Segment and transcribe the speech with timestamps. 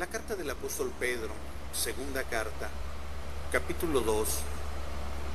[0.00, 1.28] La carta del apóstol Pedro,
[1.74, 2.70] segunda carta,
[3.52, 4.28] capítulo 2,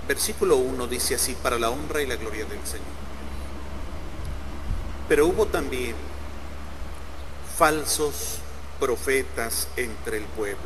[0.07, 2.88] versículo 1 dice así, para la honra y la gloria del Señor.
[5.07, 5.93] Pero hubo también
[7.55, 8.39] falsos
[8.79, 10.58] profetas entre el pueblo,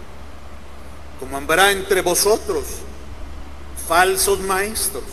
[1.19, 2.67] como habrá entre vosotros
[3.85, 5.03] falsos maestros,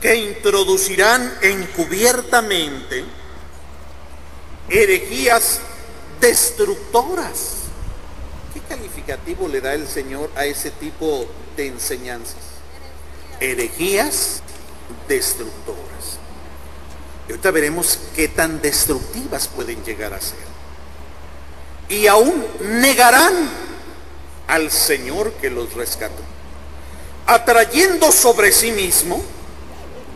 [0.00, 3.04] que introducirán encubiertamente
[4.68, 5.60] herejías
[6.20, 7.56] destructoras.
[8.52, 12.36] ¿Qué calificativo le da el Señor a ese tipo de enseñanzas?
[13.40, 14.42] Herejías
[15.08, 16.18] destructoras.
[17.28, 20.38] Y ahorita veremos qué tan destructivas pueden llegar a ser.
[21.88, 23.50] Y aún negarán
[24.48, 26.22] al Señor que los rescató,
[27.26, 29.22] atrayendo sobre sí mismo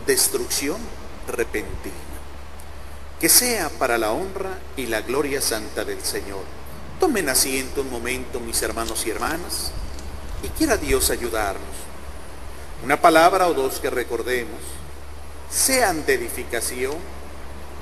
[0.05, 0.77] destrucción
[1.27, 2.10] repentina
[3.21, 6.43] que sea para la honra y la gloria santa del Señor.
[6.99, 9.71] Tomen asiento un momento, mis hermanos y hermanas,
[10.41, 11.61] y quiera Dios ayudarnos.
[12.83, 14.59] Una palabra o dos que recordemos,
[15.51, 16.95] sean de edificación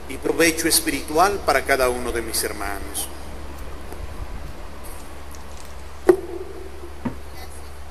[0.10, 3.08] y provecho espiritual para cada uno de mis hermanos.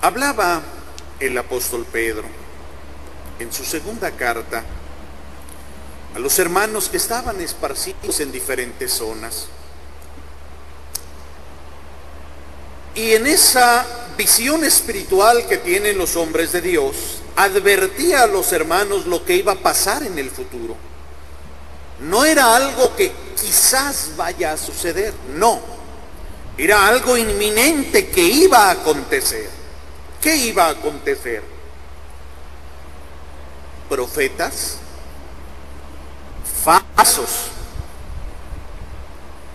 [0.03, 0.61] Hablaba
[1.19, 2.27] el apóstol Pedro
[3.39, 4.65] en su segunda carta
[6.15, 9.47] a los hermanos que estaban esparcidos en diferentes zonas.
[12.95, 19.07] Y en esa visión espiritual que tienen los hombres de Dios, advertía a los hermanos
[19.07, 20.77] lo que iba a pasar en el futuro.
[22.01, 25.61] No era algo que quizás vaya a suceder, no.
[26.57, 29.49] Era algo inminente que iba a acontecer.
[30.21, 31.43] ¿Qué iba a acontecer?
[33.89, 34.79] Profetas
[36.65, 37.49] falsos.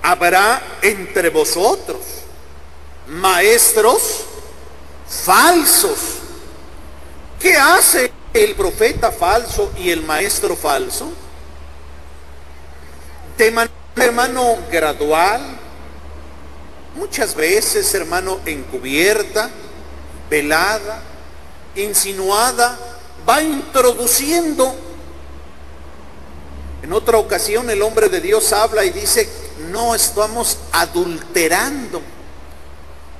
[0.01, 1.99] Habrá entre vosotros
[3.07, 4.21] maestros
[5.07, 5.99] falsos.
[7.39, 11.11] ¿Qué hace el profeta falso y el maestro falso?
[13.37, 15.41] De manera, hermano, gradual,
[16.95, 19.49] muchas veces, hermano, encubierta,
[20.29, 21.01] velada,
[21.75, 22.77] insinuada,
[23.27, 24.75] va introduciendo
[26.83, 29.27] en otra ocasión el hombre de Dios habla y dice,
[29.71, 32.01] no estamos adulterando.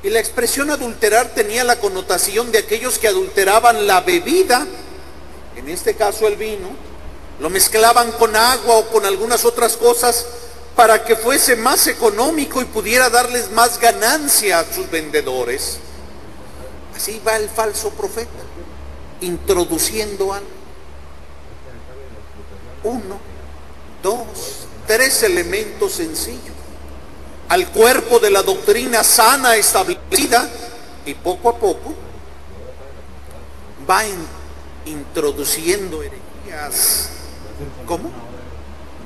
[0.04, 4.68] Y la expresión adulterar tenía la connotación de aquellos que adulteraban la bebida,
[5.56, 6.72] en este caso el vino,
[7.40, 10.26] lo mezclaban con agua o con algunas otras cosas
[10.76, 15.78] para que fuese más económico y pudiera darles más ganancia a sus vendedores.
[16.94, 18.30] Así va el falso profeta,
[19.22, 20.48] introduciendo algo.
[22.84, 23.33] Uno
[24.04, 26.54] dos, tres elementos sencillos.
[27.50, 30.50] Al cuerpo de la doctrina sana establecida
[31.06, 31.94] y poco a poco
[33.90, 34.04] va
[34.86, 37.10] introduciendo herejías.
[37.86, 38.12] ¿Cómo?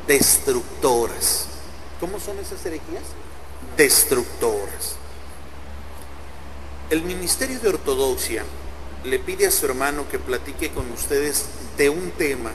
[0.08, 1.46] Destructoras.
[2.00, 3.04] ¿Cómo son esas herejías?
[3.76, 4.96] Destructoras.
[6.90, 8.46] El Ministerio de Ortodoxia
[9.04, 11.46] le pide a su hermano que platique con ustedes
[11.78, 12.52] de un tema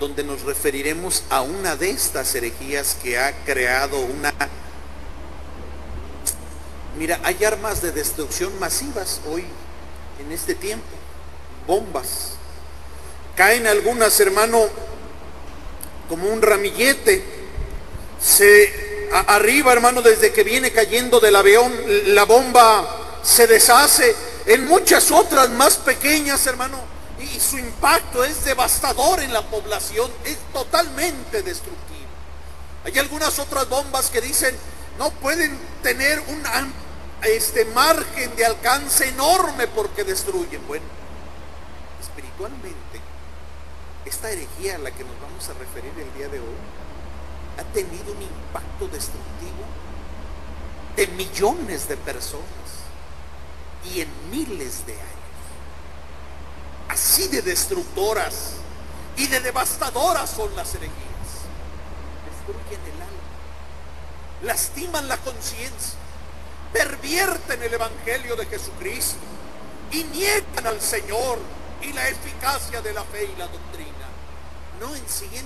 [0.00, 4.32] donde nos referiremos a una de estas herejías que ha creado una...
[6.98, 9.44] Mira, hay armas de destrucción masivas hoy,
[10.18, 10.88] en este tiempo,
[11.66, 12.32] bombas.
[13.36, 14.68] Caen algunas, hermano,
[16.08, 17.22] como un ramillete.
[18.20, 21.72] Se arriba, hermano, desde que viene cayendo del avión,
[22.06, 24.16] la bomba se deshace.
[24.46, 26.78] En muchas otras más pequeñas, hermano,
[27.20, 31.80] y su impacto es devastador en la población, es totalmente destructivo.
[32.84, 34.56] Hay algunas otras bombas que dicen
[34.98, 36.42] no pueden tener un
[37.22, 40.66] este margen de alcance enorme porque destruyen.
[40.66, 40.84] Bueno,
[42.00, 43.00] espiritualmente,
[44.04, 46.56] esta herejía a la que nos vamos a referir el día de hoy
[47.58, 49.64] ha tenido un impacto destructivo
[50.96, 52.44] de millones de personas
[53.84, 55.19] y en miles de años
[56.90, 58.54] así de destructoras
[59.16, 60.96] y de devastadoras son las herejías.
[62.26, 65.98] Destruyen el alma, lastiman la conciencia,
[66.72, 69.18] pervierten el Evangelio de Jesucristo
[69.92, 70.04] y
[70.64, 71.38] al Señor
[71.82, 73.90] y la eficacia de la fe y la doctrina.
[74.80, 75.44] No en cientos,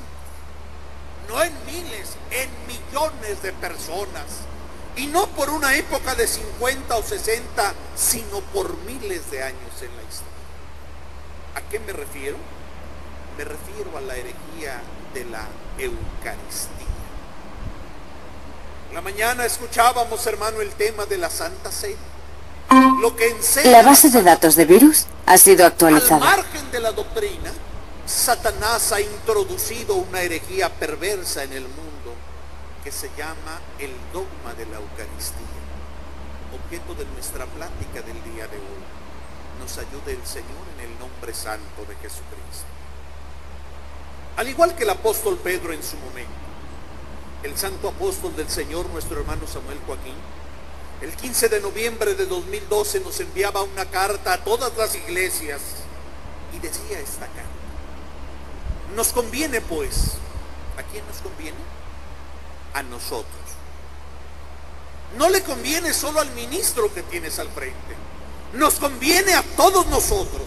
[1.29, 4.25] no en miles, en millones de personas.
[4.97, 9.97] Y no por una época de 50 o 60, sino por miles de años en
[9.97, 10.34] la historia.
[11.55, 12.37] ¿A qué me refiero?
[13.39, 14.81] Me refiero a la herejía
[15.13, 15.47] de la
[15.79, 16.87] Eucaristía.
[18.93, 21.97] la mañana escuchábamos, hermano, el tema de la Santa Cena.
[23.01, 26.19] Lo que La base de datos de virus ha sido al actualizada.
[26.21, 27.53] margen de la doctrina,
[28.07, 32.15] Satanás ha introducido una herejía perversa en el mundo
[32.83, 35.63] que se llama el dogma de la Eucaristía,
[36.53, 38.85] objeto de nuestra plática del día de hoy.
[39.65, 42.69] Nos ayude el Señor en el nombre santo de Jesucristo.
[44.37, 46.35] Al igual que el apóstol Pedro en su momento,
[47.43, 50.17] el santo apóstol del Señor, nuestro hermano Samuel Joaquín,
[51.01, 55.63] el 15 de noviembre de 2012 nos enviaba una carta a todas las iglesias
[56.55, 57.49] y decía esta carta.
[58.95, 60.19] Nos conviene pues,
[60.77, 61.57] ¿a quién nos conviene?
[62.75, 63.25] A nosotros.
[65.17, 67.95] No le conviene solo al ministro que tienes al frente.
[68.55, 70.43] Nos conviene a todos nosotros.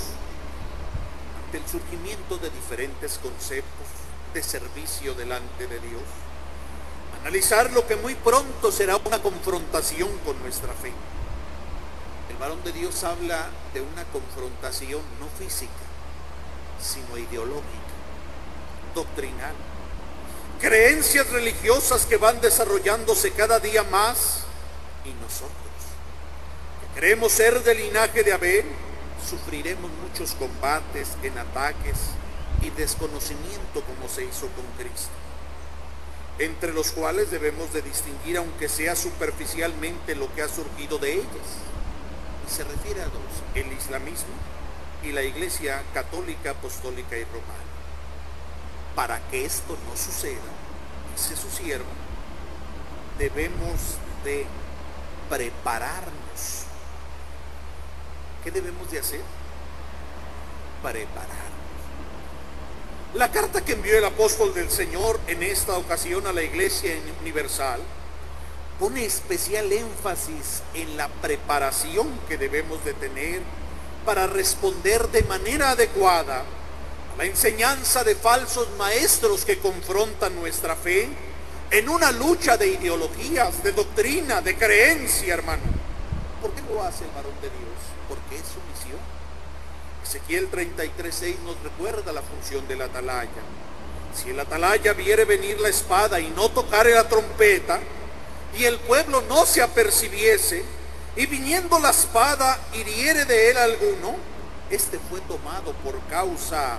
[1.46, 3.88] Ante el surgimiento de diferentes conceptos
[4.34, 6.04] de servicio delante de Dios.
[7.22, 10.94] Analizar lo que muy pronto será una confrontación con nuestra fe.
[12.30, 15.72] El varón de Dios habla de una confrontación no física,
[16.82, 17.64] sino ideológica,
[18.94, 19.56] doctrinal.
[20.62, 24.44] Creencias religiosas que van desarrollándose cada día más
[25.04, 25.67] y nosotros,
[26.98, 28.66] que creemos ser del linaje de Abel,
[29.30, 31.98] sufriremos muchos combates en ataques
[32.64, 35.12] y desconocimiento como se hizo con Cristo
[36.40, 41.26] entre los cuales debemos de distinguir, aunque sea superficialmente, lo que ha surgido de ellas.
[42.48, 44.36] Y se refiere a dos, el islamismo
[45.04, 47.66] y la iglesia católica, apostólica y romana.
[48.96, 50.38] Para que esto no suceda,
[51.16, 51.90] dice su siervo,
[53.18, 54.46] debemos de
[55.28, 56.27] prepararnos.
[58.48, 59.20] ¿Qué debemos de hacer?
[60.82, 61.36] Prepararnos.
[63.14, 67.82] La carta que envió el apóstol del Señor en esta ocasión a la iglesia universal
[68.80, 73.42] pone especial énfasis en la preparación que debemos de tener
[74.06, 81.10] para responder de manera adecuada a la enseñanza de falsos maestros que confrontan nuestra fe
[81.70, 85.64] en una lucha de ideologías, de doctrina, de creencia, hermano.
[86.42, 87.67] ¿Por qué lo hace el varón de Dios?
[88.08, 89.00] Porque es su misión.
[90.04, 93.30] Ezequiel 33.6 nos recuerda la función del atalaya.
[94.16, 97.80] Si el atalaya viere venir la espada y no tocare la trompeta,
[98.58, 100.64] y el pueblo no se apercibiese,
[101.16, 104.16] y viniendo la espada hiriere de él alguno,
[104.70, 106.78] este fue tomado por causa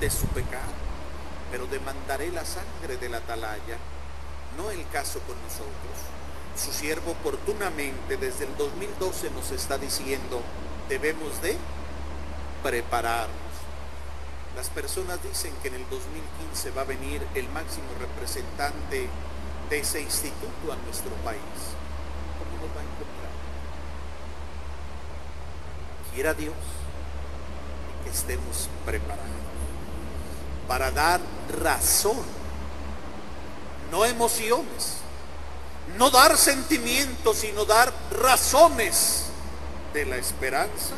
[0.00, 0.72] de su pecado.
[1.50, 3.78] Pero demandaré la sangre del atalaya,
[4.56, 5.94] no el caso con nosotros.
[6.56, 10.42] Su siervo oportunamente desde el 2012 nos está diciendo,
[10.88, 11.56] debemos de
[12.62, 13.34] prepararnos.
[14.56, 19.08] Las personas dicen que en el 2015 va a venir el máximo representante
[19.70, 21.40] de ese instituto a nuestro país.
[22.38, 23.30] ¿Cómo nos va a encontrar?
[26.14, 26.54] Quiera Dios
[28.04, 29.24] que estemos preparados
[30.68, 31.20] para dar
[31.60, 32.24] razón,
[33.90, 34.98] no emociones,
[35.98, 39.26] no dar sentimientos, sino dar razones
[39.94, 40.94] de la esperanza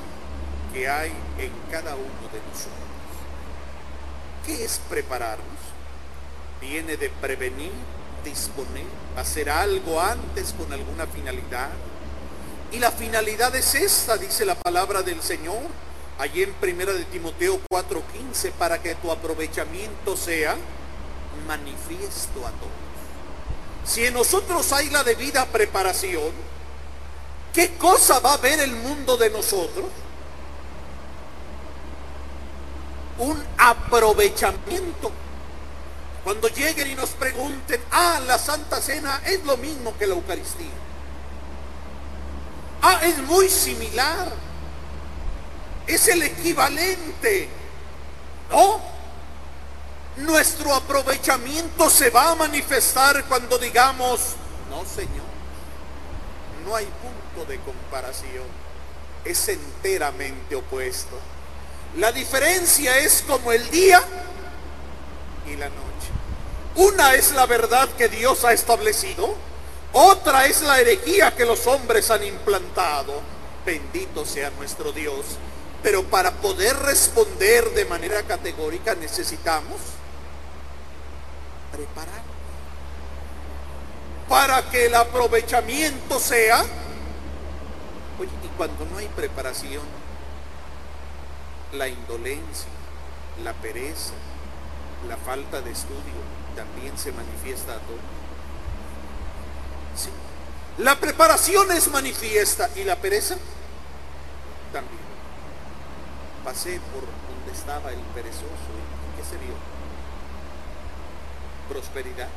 [0.72, 2.72] que hay en cada uno de nosotros.
[4.44, 5.46] ¿Qué es prepararnos?
[6.60, 7.72] Viene de prevenir,
[8.24, 11.68] disponer, hacer algo antes con alguna finalidad.
[12.72, 15.62] Y la finalidad es esta, dice la palabra del Señor,
[16.18, 20.56] allí en primera de Timoteo 4:15, para que tu aprovechamiento sea
[21.46, 22.86] manifiesto a todos.
[23.84, 26.32] Si en nosotros hay la debida preparación,
[27.56, 29.86] ¿qué cosa va a ver el mundo de nosotros?
[33.18, 35.10] un aprovechamiento.
[36.24, 40.66] Cuando lleguen y nos pregunten, ah, la Santa Cena es lo mismo que la Eucaristía.
[42.82, 44.32] Ah, es muy similar.
[45.86, 47.48] Es el equivalente.
[48.50, 48.80] No.
[50.16, 54.34] Nuestro aprovechamiento se va a manifestar cuando digamos,
[54.70, 55.26] no, Señor,
[56.66, 58.44] no hay punto de comparación.
[59.24, 61.18] Es enteramente opuesto.
[61.96, 64.02] La diferencia es como el día
[65.46, 65.86] y la noche.
[66.76, 69.34] Una es la verdad que Dios ha establecido,
[69.92, 73.22] otra es la herejía que los hombres han implantado.
[73.64, 75.24] Bendito sea nuestro Dios.
[75.82, 79.78] Pero para poder responder de manera categórica necesitamos
[81.72, 82.22] preparar.
[84.28, 86.64] Para que el aprovechamiento sea...
[88.56, 89.82] Cuando no hay preparación,
[91.72, 92.68] la indolencia,
[93.44, 94.14] la pereza,
[95.08, 98.00] la falta de estudio también se manifiesta a todos.
[99.94, 100.08] Sí,
[100.78, 103.36] La preparación es manifiesta y la pereza
[104.72, 105.06] también.
[106.44, 109.54] Pasé por donde estaba el perezoso y ¿qué se vio?
[111.68, 112.28] Prosperidad.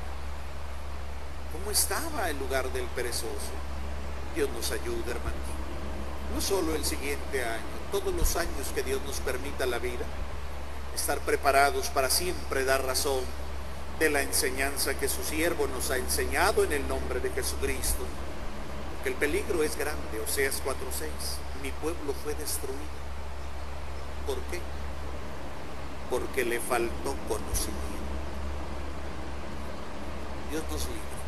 [1.53, 3.53] ¿Cómo estaba el lugar del perezoso?
[4.35, 5.58] Dios nos ayude, hermanos.
[6.33, 10.05] No solo el siguiente año, todos los años que Dios nos permita la vida,
[10.95, 13.23] estar preparados para siempre dar razón
[13.99, 18.03] de la enseñanza que su siervo nos ha enseñado en el nombre de Jesucristo.
[19.03, 21.09] Que el peligro es grande, Oseas 4:6.
[21.63, 22.99] Mi pueblo fue destruido.
[24.25, 24.59] ¿Por qué?
[26.09, 27.89] Porque le faltó conocimiento.
[30.51, 31.19] Dios nos libre.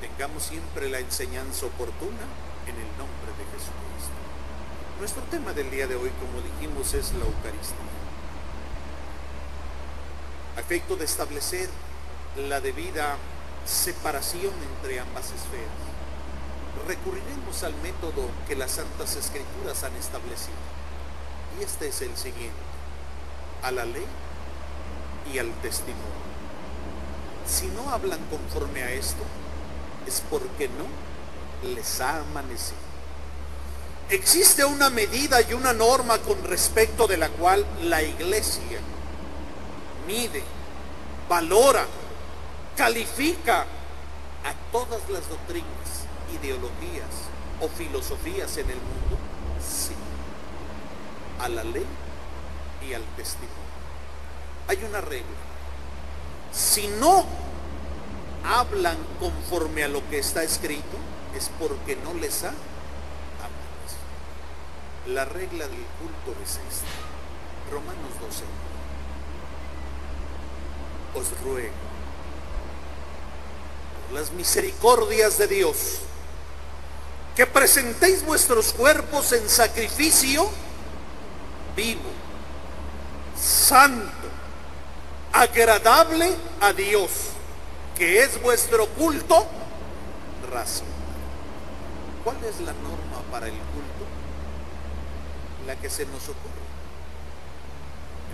[0.00, 2.26] Tengamos siempre la enseñanza oportuna
[2.66, 4.16] en el nombre de Jesucristo.
[4.98, 7.92] Nuestro tema del día de hoy, como dijimos, es la Eucaristía
[10.56, 11.68] a efecto de establecer
[12.48, 13.16] la debida
[13.64, 15.82] separación entre ambas esferas.
[16.86, 20.56] Recurriremos al método que las Santas Escrituras han establecido.
[21.58, 22.56] Y este es el siguiente,
[23.62, 24.06] a la ley
[25.32, 26.22] y al testimonio.
[27.46, 29.22] Si no hablan conforme a esto,
[30.06, 30.86] es porque no
[31.62, 32.92] les ha amanecido.
[34.10, 38.78] Existe una medida y una norma con respecto de la cual la iglesia
[40.06, 40.42] mide,
[41.28, 41.86] valora,
[42.76, 47.08] califica a todas las doctrinas, ideologías
[47.60, 49.16] o filosofías en el mundo?
[49.60, 49.94] Sí.
[51.40, 51.86] A la ley
[52.86, 53.56] y al testimonio.
[54.68, 55.26] Hay una regla.
[56.52, 57.24] Si no
[58.44, 60.98] hablan conforme a lo que está escrito,
[61.36, 62.62] es porque no les ha hablado.
[65.06, 66.86] La regla del culto es esta.
[67.70, 68.44] Romanos 12
[71.14, 71.68] os ruego,
[74.08, 75.76] por las misericordias de Dios,
[77.36, 80.48] que presentéis vuestros cuerpos en sacrificio
[81.76, 82.00] vivo,
[83.38, 84.10] santo,
[85.32, 87.10] agradable a Dios,
[87.96, 89.46] que es vuestro culto
[90.50, 90.91] racional.
[92.24, 94.06] ¿Cuál es la norma para el culto?
[95.66, 96.62] La que se nos ocurre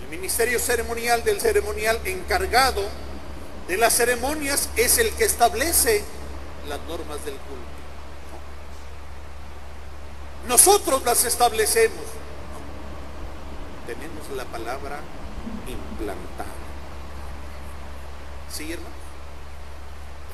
[0.09, 2.83] ministerio ceremonial del ceremonial encargado
[3.67, 6.03] de las ceremonias es el que establece
[6.67, 7.69] las normas del culto.
[10.47, 12.03] Nosotros las establecemos.
[13.85, 14.99] Tenemos la palabra
[15.67, 16.49] implantada.
[18.51, 18.95] ¿Sí, hermano?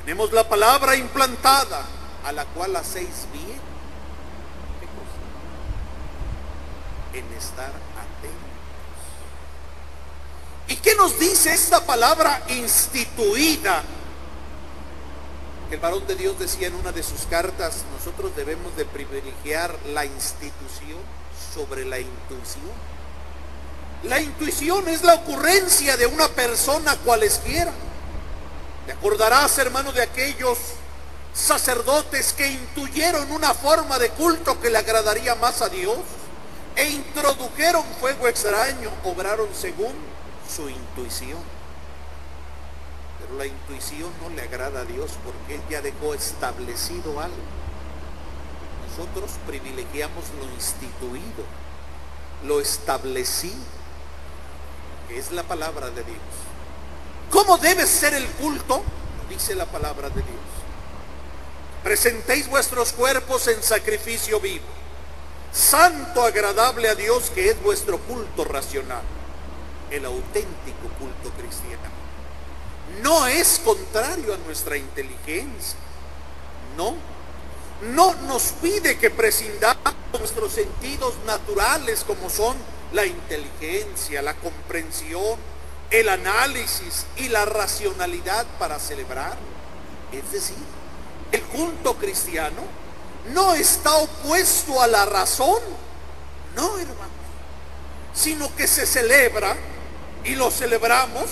[0.03, 1.83] Tenemos la palabra implantada
[2.25, 3.60] a la cual hacéis bien.
[7.12, 7.20] ¿Qué?
[7.20, 7.72] En estar
[10.67, 13.84] ¿Y qué nos dice esta palabra instituida?
[15.70, 20.05] El varón de Dios decía en una de sus cartas, nosotros debemos de privilegiar la
[20.05, 21.00] institución
[21.53, 22.63] sobre la intuición.
[24.03, 27.72] La intuición es la ocurrencia de una persona cualesquiera.
[28.86, 30.58] Te acordarás, hermano, de aquellos
[31.35, 35.97] sacerdotes que intuyeron una forma de culto que le agradaría más a Dios
[36.77, 39.93] e introdujeron fuego extraño, obraron según
[40.49, 41.39] su intuición.
[43.19, 47.35] Pero la intuición no le agrada a Dios porque Él ya dejó establecido algo.
[48.89, 51.43] Nosotros privilegiamos lo instituido,
[52.45, 53.55] lo establecido,
[55.09, 56.19] que es la palabra de Dios.
[57.29, 58.83] ¿Cómo debe ser el culto?
[59.29, 60.44] Dice la palabra de Dios.
[61.85, 64.65] Presentéis vuestros cuerpos en sacrificio vivo,
[65.53, 69.03] santo, agradable a Dios, que es vuestro culto racional
[69.91, 71.83] el auténtico culto cristiano.
[73.03, 75.77] No es contrario a nuestra inteligencia.
[76.75, 76.95] No.
[77.93, 82.57] No nos pide que prescindamos nuestros sentidos naturales como son
[82.93, 85.37] la inteligencia, la comprensión,
[85.91, 89.37] el análisis y la racionalidad para celebrar.
[90.11, 90.55] Es decir,
[91.35, 92.61] el culto cristiano
[93.33, 95.59] no está opuesto a la razón.
[96.55, 97.11] No, hermano.
[98.13, 99.55] Sino que se celebra
[100.23, 101.25] y lo celebramos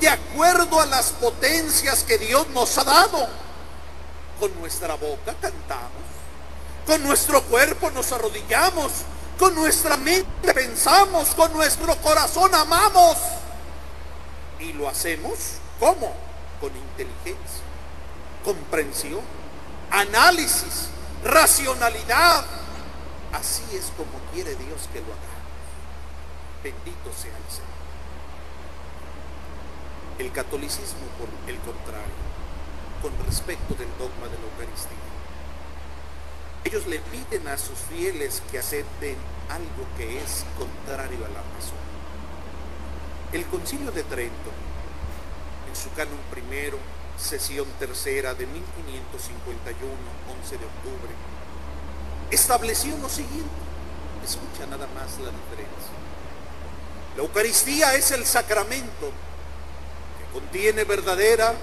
[0.00, 3.28] de acuerdo a las potencias que Dios nos ha dado.
[4.40, 6.04] Con nuestra boca cantamos,
[6.86, 8.92] con nuestro cuerpo nos arrodillamos,
[9.38, 13.16] con nuestra mente pensamos, con nuestro corazón amamos.
[14.60, 15.38] Y lo hacemos
[15.78, 16.12] ¿cómo?
[16.60, 17.62] Con inteligencia,
[18.44, 19.20] comprensión,
[19.90, 20.88] análisis,
[21.24, 22.44] racionalidad.
[23.32, 25.36] Así es como quiere Dios que lo haga.
[26.62, 27.76] Bendito sea el Señor.
[30.18, 32.26] El catolicismo, por el contrario,
[33.02, 34.96] con respecto del dogma de la Eucaristía.
[36.64, 39.16] Ellos le piden a sus fieles que acepten
[39.48, 41.78] algo que es contrario a la razón.
[43.32, 44.50] El concilio de Trento,
[45.68, 46.78] en su canon primero,
[47.18, 49.92] sesión tercera de 1551,
[50.40, 51.14] 11 de octubre,
[52.30, 53.50] estableció lo siguiente.
[54.24, 55.96] Escucha nada más la diferencia.
[57.16, 59.10] La Eucaristía es el sacramento
[60.18, 61.54] que contiene verdadera,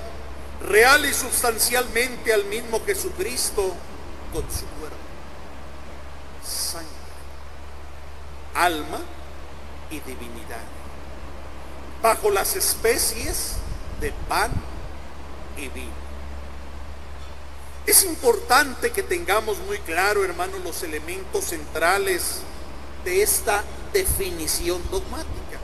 [0.62, 3.76] real y sustancialmente al mismo Jesucristo
[4.32, 4.98] con su cuerpo,
[6.44, 6.88] sangre,
[8.56, 9.00] alma
[9.92, 10.64] y divinidad,
[12.02, 13.58] bajo las especies
[14.00, 14.52] de pan
[15.58, 16.04] y vino.
[17.86, 22.40] Es importante que tengamos muy claro, hermanos, los elementos centrales
[23.04, 25.60] de esta definición dogmática.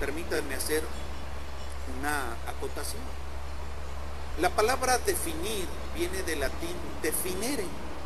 [0.00, 0.82] Permítanme hacer
[1.98, 3.02] una acotación.
[4.40, 7.64] La palabra definir viene del latín definere,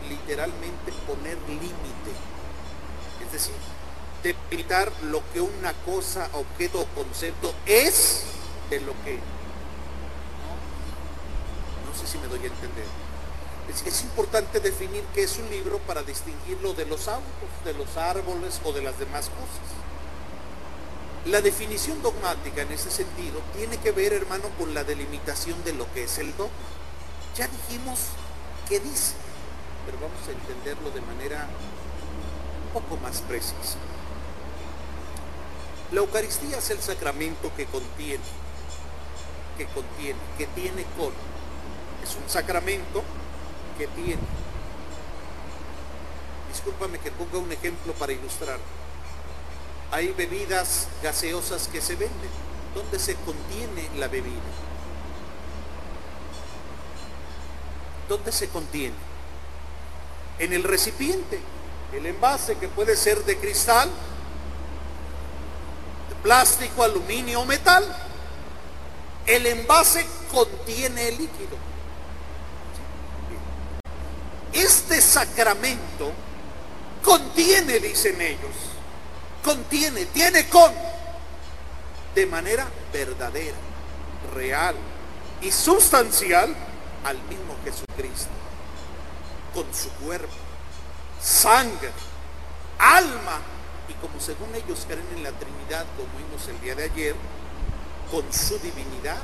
[0.09, 2.11] literalmente poner límite.
[3.25, 3.55] Es decir,
[4.23, 8.25] delimitar lo que una cosa, objeto o concepto es
[8.71, 9.21] de lo que.
[11.99, 12.87] Sé si me doy a entender.
[13.73, 17.97] Es, es, importante definir qué es un libro para distinguirlo de los autos, de los
[17.97, 19.77] árboles o de las demás cosas.
[21.27, 25.93] La definición dogmática en ese sentido tiene que ver, hermano, con la delimitación de lo
[25.93, 26.53] que es el dogma.
[27.37, 27.99] Ya dijimos
[28.69, 29.15] qué dice,
[29.85, 31.49] pero vamos a entenderlo de manera
[32.67, 33.79] un poco más precisa.
[35.93, 38.23] La Eucaristía es el sacramento que contiene,
[39.59, 41.13] que contiene, que tiene con.
[42.09, 43.03] Es un sacramento
[43.79, 44.23] que tiene.
[46.53, 48.59] Discúlpame que ponga un ejemplo para ilustrar.
[49.91, 52.31] Hay bebidas gaseosas que se venden.
[52.75, 54.35] ¿Dónde se contiene la bebida?
[58.09, 58.95] ¿Dónde se contiene?
[60.39, 61.41] En el recipiente,
[61.93, 63.89] el envase que puede ser de cristal,
[66.09, 67.85] de plástico, aluminio o metal.
[69.27, 71.57] El envase contiene el líquido.
[74.89, 76.13] Este sacramento
[77.03, 78.55] contiene, dicen ellos,
[79.43, 80.73] contiene, tiene con,
[82.15, 83.57] de manera verdadera,
[84.33, 84.77] real
[85.41, 86.55] y sustancial
[87.05, 88.31] al mismo Jesucristo,
[89.53, 90.33] con su cuerpo,
[91.21, 91.91] sangre,
[92.79, 93.41] alma,
[93.89, 97.17] y como según ellos creen en la Trinidad, como vimos el día de ayer,
[98.09, 99.19] con su divinidad,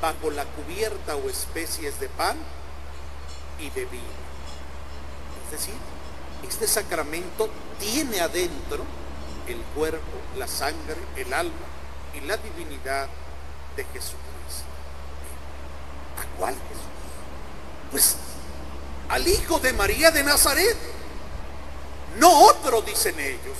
[0.00, 2.38] bajo la cubierta o especies de pan
[3.60, 4.25] y de vino.
[5.56, 5.74] Decir,
[6.46, 7.48] este sacramento
[7.80, 8.84] tiene adentro
[9.46, 11.54] el cuerpo, la sangre, el alma
[12.14, 13.08] y la divinidad
[13.74, 14.66] de Jesucristo.
[16.18, 17.90] ¿A cuál Jesús?
[17.90, 18.16] Pues
[19.08, 20.76] al Hijo de María de Nazaret.
[22.18, 23.56] No otro, dicen ellos.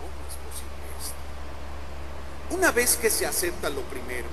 [0.00, 2.56] ¿Cómo es posible esto?
[2.56, 4.26] Una vez que se acepta lo primero,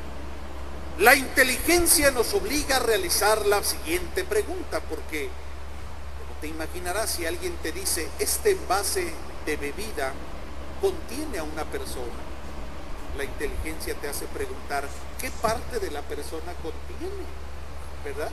[0.97, 5.29] la inteligencia nos obliga a realizar la siguiente pregunta, porque
[6.41, 9.13] te imaginarás si alguien te dice, este envase
[9.45, 10.13] de bebida
[10.81, 12.05] contiene a una persona.
[13.17, 14.87] La inteligencia te hace preguntar,
[15.19, 17.25] ¿qué parte de la persona contiene?
[18.03, 18.31] ¿Verdad?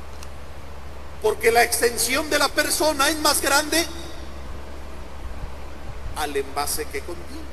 [1.23, 3.85] Porque la extensión de la persona es más grande
[6.17, 7.47] al envase que contiene.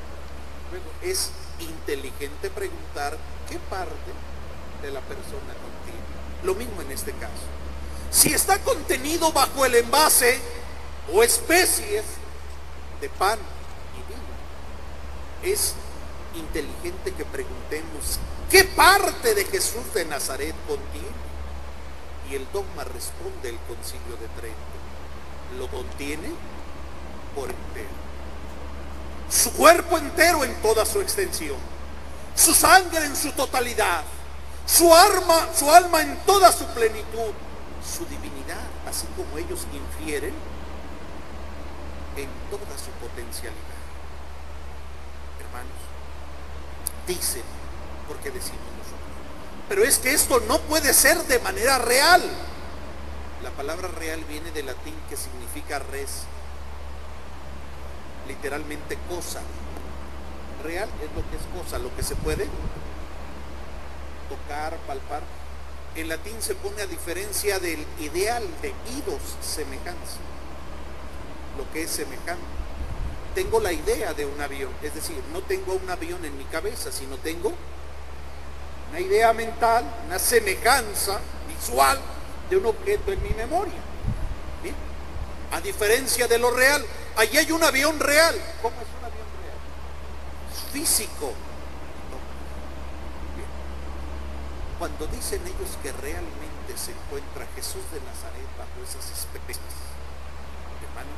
[0.70, 3.16] Luego, es inteligente preguntar
[3.48, 4.12] qué parte
[4.82, 6.04] de la persona contiene.
[6.44, 7.63] Lo mismo en este caso.
[8.14, 10.38] Si está contenido bajo el envase
[11.12, 12.04] o especies
[13.00, 13.40] de pan
[13.92, 15.74] y vino, es
[16.36, 21.24] inteligente que preguntemos qué parte de Jesús de Nazaret contiene.
[22.30, 25.58] Y el dogma responde el concilio de Trento.
[25.58, 26.28] Lo contiene
[27.34, 27.88] por entero.
[29.28, 31.58] Su cuerpo entero en toda su extensión.
[32.36, 34.04] Su sangre en su totalidad.
[34.66, 37.32] Su alma, su alma en toda su plenitud
[37.84, 40.34] su divinidad, así como ellos infieren
[42.16, 43.60] en toda su potencialidad.
[45.40, 45.78] Hermanos,
[47.06, 47.42] dicen,
[48.08, 48.98] porque decimos nosotros,
[49.68, 52.22] pero es que esto no puede ser de manera real.
[53.42, 56.22] La palabra real viene del latín que significa res,
[58.26, 59.40] literalmente cosa.
[60.62, 62.48] Real es lo que es cosa, lo que se puede
[64.30, 65.22] tocar, palpar,
[65.96, 70.18] en latín se pone a diferencia del ideal de idos, semejanza,
[71.56, 72.44] lo que es semejante.
[73.34, 76.92] Tengo la idea de un avión, es decir, no tengo un avión en mi cabeza,
[76.92, 77.52] sino tengo
[78.90, 81.98] una idea mental, una semejanza visual
[82.48, 83.84] de un objeto en mi memoria.
[85.54, 86.84] A diferencia de lo real,
[87.16, 88.34] allí hay un avión real.
[88.60, 89.56] ¿Cómo es un avión real?
[90.52, 91.32] Es físico.
[93.36, 93.46] Bien.
[94.78, 99.60] Cuando dicen ellos que realmente se encuentra Jesús de Nazaret bajo esas especies,
[100.82, 101.14] hermano,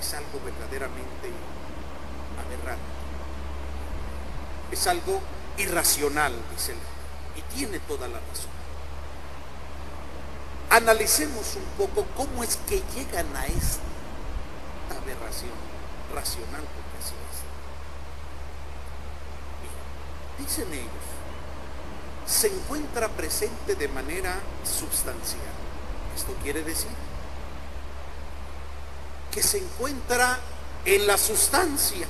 [0.00, 1.30] es algo verdaderamente
[2.38, 2.98] aberrante.
[4.72, 5.20] Es algo
[5.58, 6.78] irracional, dice él,
[7.36, 8.50] y tiene toda la razón.
[10.70, 13.82] Analicemos un poco cómo es que llegan a esta
[15.02, 15.50] aberración
[16.14, 17.38] racional, porque así es.
[20.46, 21.07] Dicen ellos,
[22.28, 25.40] se encuentra presente de manera sustancial.
[26.14, 26.90] Esto quiere decir
[29.32, 30.38] que se encuentra
[30.84, 32.06] en la sustancia.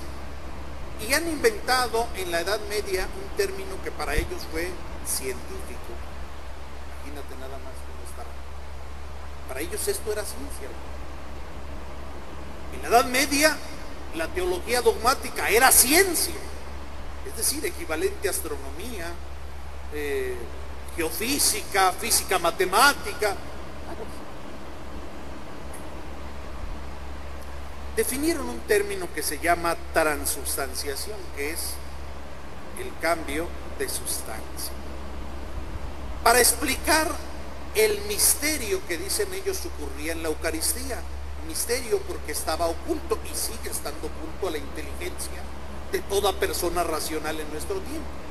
[1.07, 4.69] Y han inventado en la Edad Media un término que para ellos fue
[5.07, 5.95] científico.
[7.05, 8.31] Imagínate nada más cómo estaba.
[9.47, 10.69] Para ellos esto era ciencia.
[12.75, 13.57] En la Edad Media
[14.17, 16.35] la teología dogmática era ciencia.
[17.29, 19.13] Es decir, equivalente a astronomía,
[19.93, 20.37] eh,
[20.97, 23.35] geofísica, física matemática.
[27.97, 31.75] Definieron un término que se llama transubstanciación, que es
[32.81, 33.49] el cambio
[33.79, 34.73] de sustancia.
[36.23, 37.09] Para explicar
[37.75, 41.01] el misterio que dicen ellos ocurría en la Eucaristía.
[41.47, 45.41] Misterio porque estaba oculto y sigue estando oculto a la inteligencia
[45.93, 48.28] de toda persona racional en nuestro tiempo.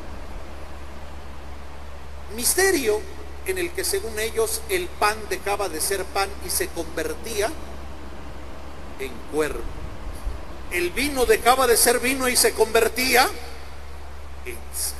[2.35, 3.01] Misterio
[3.45, 7.49] en el que según ellos el pan dejaba de ser pan y se convertía
[8.99, 9.61] en cuerpo.
[10.71, 13.23] El vino dejaba de ser vino y se convertía
[14.45, 14.97] en sangre.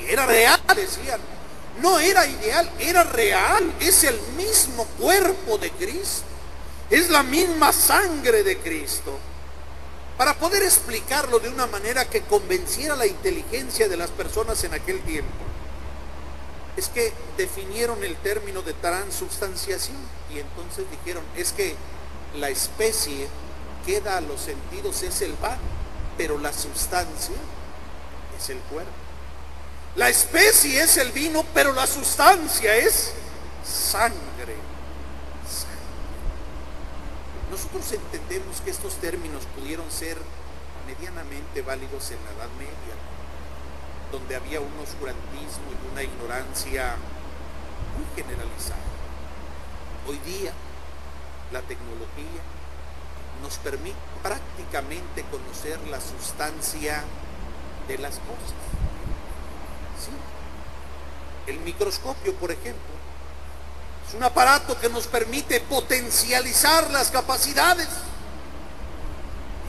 [0.00, 1.20] Y era real, decían.
[1.80, 3.72] No era ideal, era real.
[3.80, 6.24] Es el mismo cuerpo de Cristo.
[6.90, 9.16] Es la misma sangre de Cristo.
[10.18, 15.00] Para poder explicarlo de una manera que convenciera la inteligencia de las personas en aquel
[15.02, 15.30] tiempo,
[16.80, 19.98] es que definieron el término de transubstanciación
[20.34, 21.76] y entonces dijeron, es que
[22.36, 23.28] la especie
[23.84, 25.58] queda a los sentidos es el pan,
[26.16, 27.36] pero la sustancia
[28.38, 28.90] es el cuerpo.
[29.94, 33.12] La especie es el vino, pero la sustancia es
[33.62, 34.56] sangre.
[37.50, 40.16] Nosotros entendemos que estos términos pudieron ser
[40.86, 42.94] medianamente válidos en la Edad Media,
[44.30, 46.94] donde había un oscurantismo y una ignorancia
[47.96, 48.78] muy generalizada.
[50.06, 50.52] Hoy día
[51.50, 52.40] la tecnología
[53.42, 57.02] nos permite prácticamente conocer la sustancia
[57.88, 58.54] de las cosas.
[59.98, 60.12] ¿Sí?
[61.50, 62.94] El microscopio, por ejemplo,
[64.06, 67.88] es un aparato que nos permite potencializar las capacidades.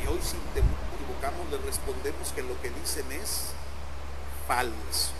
[0.04, 3.54] Y hoy sin temor equivocamos le respondemos que lo que dicen es
[4.52, 5.12] falso.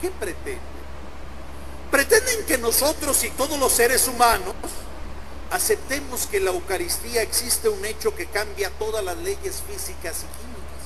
[0.00, 0.76] ¿Qué pretenden?
[1.90, 4.54] Pretenden que nosotros y todos los seres humanos
[5.50, 10.28] aceptemos que en la Eucaristía existe un hecho que cambia todas las leyes físicas y
[10.38, 10.84] químicas.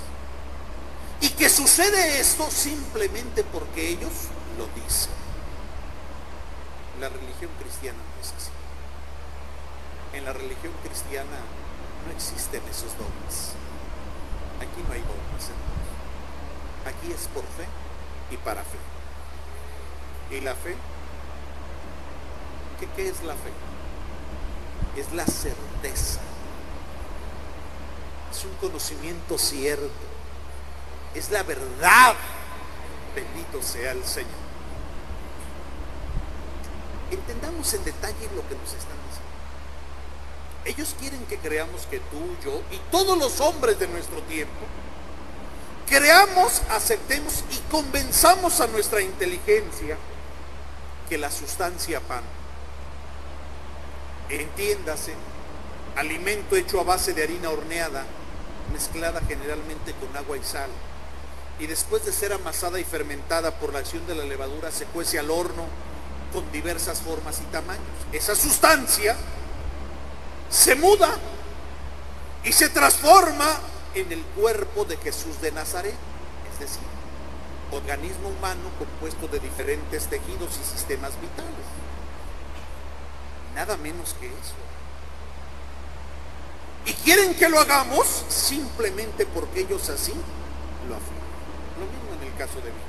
[1.20, 4.12] Y que sucede esto simplemente porque ellos
[4.58, 5.12] lo dicen.
[7.00, 8.50] La religión cristiana no es así.
[10.12, 11.38] En la religión cristiana
[12.04, 13.54] no existen esos dogmas.
[14.58, 15.89] Aquí no hay dogmas, hermanos.
[16.90, 17.66] Aquí es por fe
[18.30, 18.78] y para fe.
[20.36, 20.74] ¿Y la fe?
[22.96, 23.50] ¿Qué, es la fe?
[24.96, 26.20] es la certeza.
[28.32, 29.88] Es un conocimiento cierto.
[31.14, 32.14] Es la verdad.
[33.14, 34.30] Bendito sea el Señor.
[37.10, 39.30] Entendamos en detalle lo que nos están diciendo.
[40.64, 44.66] Ellos quieren que creamos que tú, yo y todos los hombres de nuestro tiempo
[45.90, 49.98] creamos, aceptemos y convenzamos a nuestra inteligencia
[51.08, 52.22] que la sustancia pan
[54.28, 55.12] entiéndase,
[55.96, 58.04] alimento hecho a base de harina horneada,
[58.72, 60.70] mezclada generalmente con agua y sal,
[61.58, 65.18] y después de ser amasada y fermentada por la acción de la levadura, se cuece
[65.18, 65.66] al horno
[66.32, 67.82] con diversas formas y tamaños.
[68.12, 69.16] Esa sustancia
[70.48, 71.10] se muda
[72.44, 73.58] y se transforma
[73.94, 75.94] en el cuerpo de Jesús de Nazaret,
[76.52, 76.82] es decir,
[77.72, 81.66] organismo humano compuesto de diferentes tejidos y sistemas vitales.
[83.54, 84.54] Nada menos que eso.
[86.86, 90.12] Y quieren que lo hagamos simplemente porque ellos así
[90.88, 91.20] lo afirman.
[91.78, 92.80] Lo mismo en el caso de mí.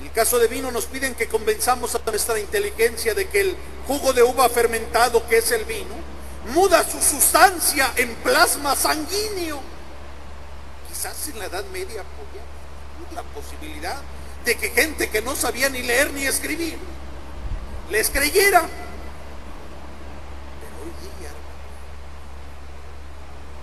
[0.00, 3.56] En el caso de vino nos piden que convenzamos a nuestra inteligencia de que el
[3.86, 5.94] jugo de uva fermentado, que es el vino,
[6.48, 9.60] muda su sustancia en plasma sanguíneo.
[10.88, 12.42] Quizás en la Edad Media podía
[13.14, 14.00] la posibilidad
[14.44, 16.78] de que gente que no sabía ni leer ni escribir
[17.90, 18.60] les creyera.
[20.60, 21.30] Pero hoy día,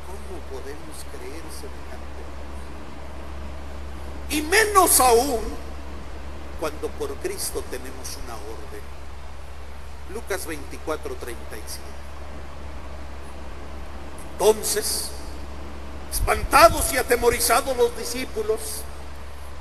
[0.08, 2.21] ¿cómo podemos creer semejante?
[4.30, 5.43] Y menos aún
[6.60, 8.82] cuando por Cristo tenemos una orden.
[10.13, 12.05] Lucas 24, 37.
[14.38, 15.12] Entonces,
[16.12, 18.60] espantados y atemorizados los discípulos,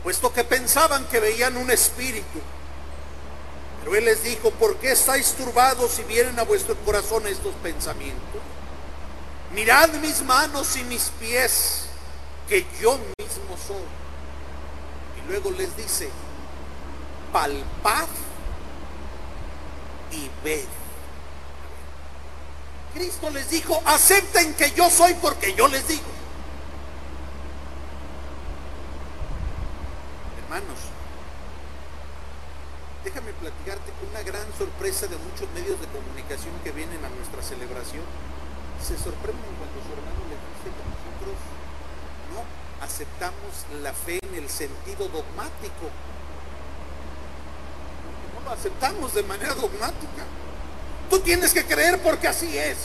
[0.03, 2.41] puesto que pensaban que veían un espíritu,
[3.81, 8.41] pero él les dijo, ¿por qué estáis turbados si vienen a vuestro corazón estos pensamientos?
[9.53, 11.85] Mirad mis manos y mis pies,
[12.49, 13.77] que yo mismo soy.
[15.23, 16.09] Y luego les dice,
[17.33, 18.09] palpad
[20.11, 20.65] y ved.
[22.95, 26.03] Cristo les dijo, acepten que yo soy porque yo les digo.
[30.45, 30.79] Hermanos,
[33.05, 37.43] déjame platicarte con una gran sorpresa de muchos medios de comunicación que vienen a nuestra
[37.43, 38.05] celebración.
[38.81, 41.37] Se sorprenden cuando su hermano les dice que nosotros
[42.31, 45.91] no aceptamos la fe en el sentido dogmático.
[48.35, 50.23] No lo aceptamos de manera dogmática.
[51.11, 52.79] Tú tienes que creer porque así es.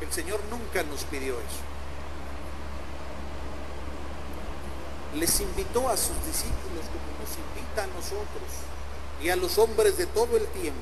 [0.00, 1.62] El Señor nunca nos pidió eso.
[5.14, 8.50] Les invitó a sus discípulos como nos invita a nosotros
[9.22, 10.80] y a los hombres de todo el tiempo.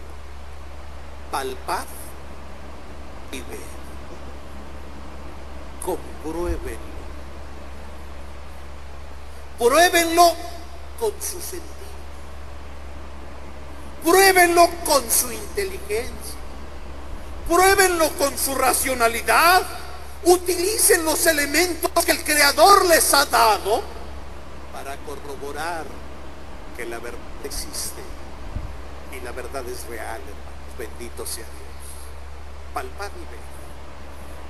[1.31, 1.85] Palpad
[3.33, 3.59] y ved.
[5.85, 6.79] Compruébenlo.
[9.59, 10.33] Pruébenlo
[10.98, 11.80] con su sentido.
[14.04, 16.10] Pruébenlo con su inteligencia.
[17.48, 19.62] Pruébenlo con su racionalidad.
[20.24, 23.82] Utilicen los elementos que el Creador les ha dado
[24.72, 25.84] para corroborar
[26.76, 28.00] que la verdad existe
[29.16, 30.78] y la verdad es real, hermanos.
[30.78, 32.74] Bendito sea Dios.
[32.74, 33.40] Palpad y ve.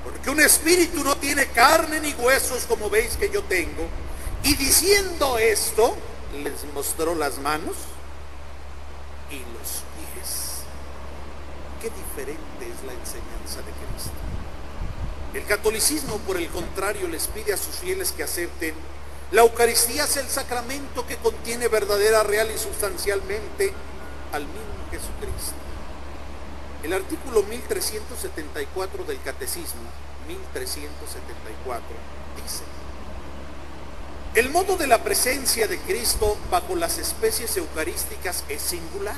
[0.04, 3.88] Porque un espíritu no tiene carne ni huesos como veis que yo tengo.
[4.42, 5.94] Y diciendo esto,
[6.42, 7.76] les mostró las manos
[9.30, 10.62] y los pies.
[11.80, 14.12] Qué diferente es la enseñanza de Cristo.
[15.34, 18.74] El catolicismo, por el contrario, les pide a sus fieles que acepten
[19.32, 23.72] la Eucaristía es el sacramento que contiene verdadera, real y sustancialmente
[24.32, 25.54] al mismo Jesucristo.
[26.82, 29.86] El artículo 1374 del Catecismo,
[30.26, 31.86] 1374,
[32.42, 32.64] dice,
[34.34, 39.16] el modo de la presencia de Cristo bajo las especies eucarísticas es singular,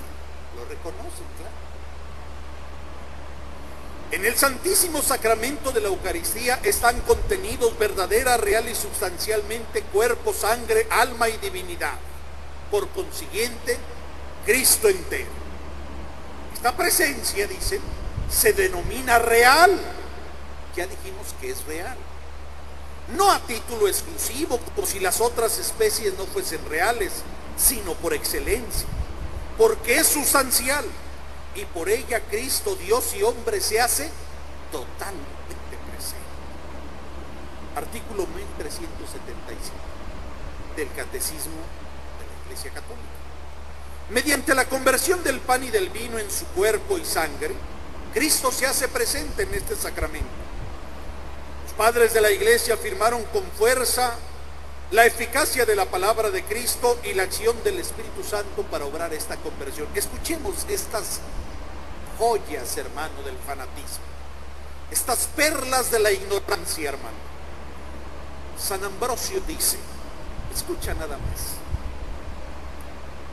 [0.56, 1.52] lo reconocen, claro.
[4.10, 10.86] En el Santísimo Sacramento de la Eucaristía están contenidos verdadera, real y sustancialmente cuerpo, sangre,
[10.90, 11.94] alma y divinidad.
[12.70, 13.78] Por consiguiente,
[14.44, 15.30] Cristo entero.
[16.54, 17.80] Esta presencia, dicen,
[18.30, 19.78] se denomina real.
[20.76, 21.96] Ya dijimos que es real.
[23.08, 27.12] No a título exclusivo, como si las otras especies no fuesen reales,
[27.56, 28.86] sino por excelencia.
[29.58, 30.84] Porque es sustancial
[31.54, 34.08] y por ella Cristo, Dios y hombre, se hace
[34.70, 36.16] totalmente presente.
[37.76, 39.92] Artículo 1375
[40.76, 41.60] del Catecismo
[42.18, 43.22] de la Iglesia Católica.
[44.10, 47.54] Mediante la conversión del pan y del vino en su cuerpo y sangre,
[48.12, 50.41] Cristo se hace presente en este sacramento.
[51.76, 54.14] Padres de la Iglesia afirmaron con fuerza
[54.90, 59.12] la eficacia de la palabra de Cristo y la acción del Espíritu Santo para obrar
[59.14, 59.88] esta conversión.
[59.94, 61.20] Escuchemos estas
[62.18, 64.04] joyas, hermano, del fanatismo.
[64.90, 67.16] Estas perlas de la ignorancia, hermano.
[68.58, 69.78] San Ambrosio dice,
[70.54, 71.56] escucha nada más.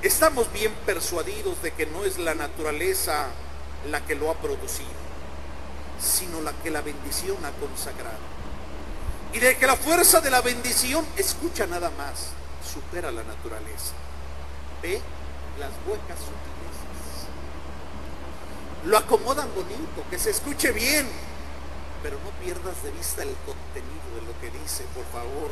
[0.01, 3.27] Estamos bien persuadidos de que no es la naturaleza
[3.89, 4.87] la que lo ha producido,
[5.99, 8.17] sino la que la bendición ha consagrado.
[9.33, 12.29] Y de que la fuerza de la bendición, escucha nada más,
[12.73, 13.93] supera la naturaleza.
[14.81, 15.01] Ve
[15.59, 17.27] las huecas sutilezas.
[18.85, 21.07] Lo acomodan bonito, que se escuche bien,
[22.01, 25.51] pero no pierdas de vista el contenido de lo que dice, por favor.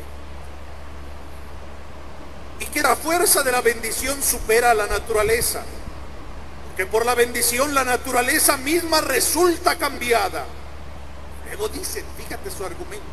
[2.60, 5.62] Y que la fuerza de la bendición supera la naturaleza.
[6.78, 10.46] Que por la bendición la naturaleza misma resulta cambiada.
[11.46, 13.04] Luego dicen, fíjate su argumento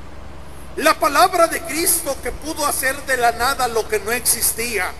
[0.76, 4.92] La palabra de Cristo que pudo hacer de la nada lo que no existía,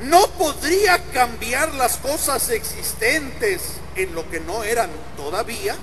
[0.00, 5.74] no podría cambiar las cosas existentes en lo que no eran todavía.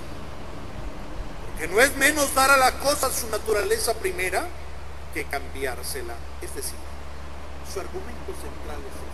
[1.58, 4.46] Que no es menos dar a la cosa su naturaleza primera
[5.12, 6.14] que cambiársela.
[6.40, 6.78] Es decir,
[7.72, 9.10] su argumento central es este.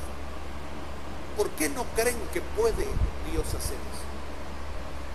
[1.37, 2.87] ¿Por qué no creen que puede
[3.31, 4.07] Dios hacer eso?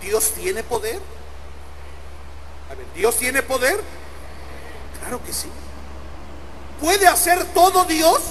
[0.01, 1.01] ¿Dios tiene poder?
[2.69, 3.81] A ver, ¿Dios tiene poder?
[4.99, 5.49] Claro que sí.
[6.79, 8.21] ¿Puede hacer todo Dios?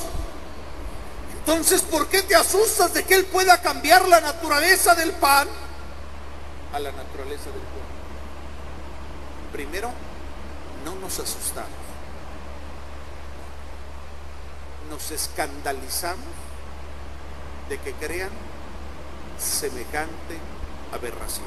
[1.38, 5.48] Entonces, ¿por qué te asustas de que Él pueda cambiar la naturaleza del pan
[6.72, 7.80] a la naturaleza del pan?
[9.52, 9.90] Primero,
[10.84, 11.70] no nos asustamos.
[14.90, 16.49] Nos escandalizamos
[17.70, 18.30] de que crean
[19.38, 20.36] semejante
[20.92, 21.46] aberración.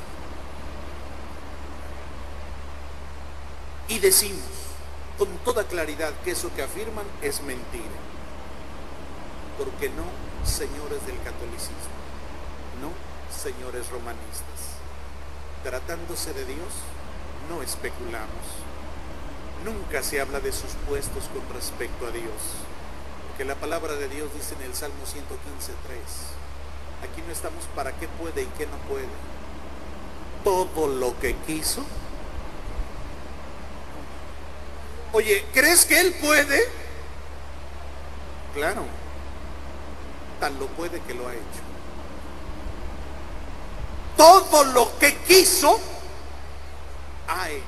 [3.89, 4.41] Y decimos
[5.17, 7.83] con toda claridad que eso que afirman es mentira.
[9.57, 10.05] Porque no,
[10.49, 11.93] señores del catolicismo,
[12.81, 12.89] no,
[13.29, 14.79] señores romanistas.
[15.63, 16.73] Tratándose de Dios,
[17.49, 18.63] no especulamos.
[19.65, 22.72] Nunca se habla de sus puestos con respecto a Dios.
[23.33, 25.09] Porque la palabra de Dios dice en el Salmo 115.3,
[27.03, 29.07] aquí no estamos para qué puede y qué no puede.
[30.43, 31.83] Todo lo que quiso.
[35.13, 36.63] Oye, ¿crees que Él puede?
[38.53, 38.83] Claro,
[40.39, 41.63] tan lo puede que lo ha hecho.
[44.15, 45.79] Todo lo que quiso,
[47.27, 47.63] ha hecho.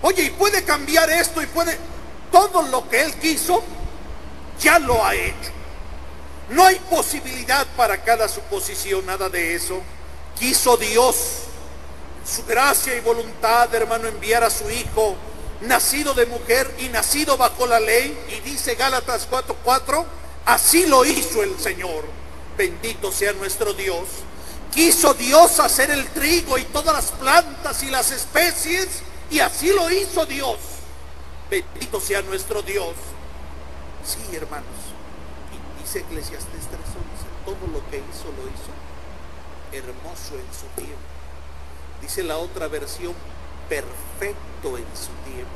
[0.00, 1.78] Oye, y puede cambiar esto y puede...
[2.32, 3.62] Todo lo que Él quiso,
[4.60, 5.50] ya lo ha hecho.
[6.50, 9.80] No hay posibilidad para cada suposición, nada de eso.
[10.38, 11.16] Quiso Dios,
[12.24, 15.16] su gracia y voluntad, hermano, enviar a su Hijo,
[15.62, 18.16] nacido de mujer y nacido bajo la ley.
[18.30, 20.04] Y dice Gálatas 4:4,
[20.44, 22.04] así lo hizo el Señor.
[22.56, 24.06] Bendito sea nuestro Dios.
[24.72, 28.88] Quiso Dios hacer el trigo y todas las plantas y las especies,
[29.30, 30.58] y así lo hizo Dios.
[31.48, 32.94] Bendito sea nuestro Dios.
[34.04, 34.94] Sí, hermanos.
[35.52, 38.72] Y dice Eclesiastes 3:11, todo lo que hizo lo hizo
[39.72, 41.14] hermoso en su tiempo.
[42.00, 43.14] Dice la otra versión,
[43.68, 45.52] perfecto en su tiempo.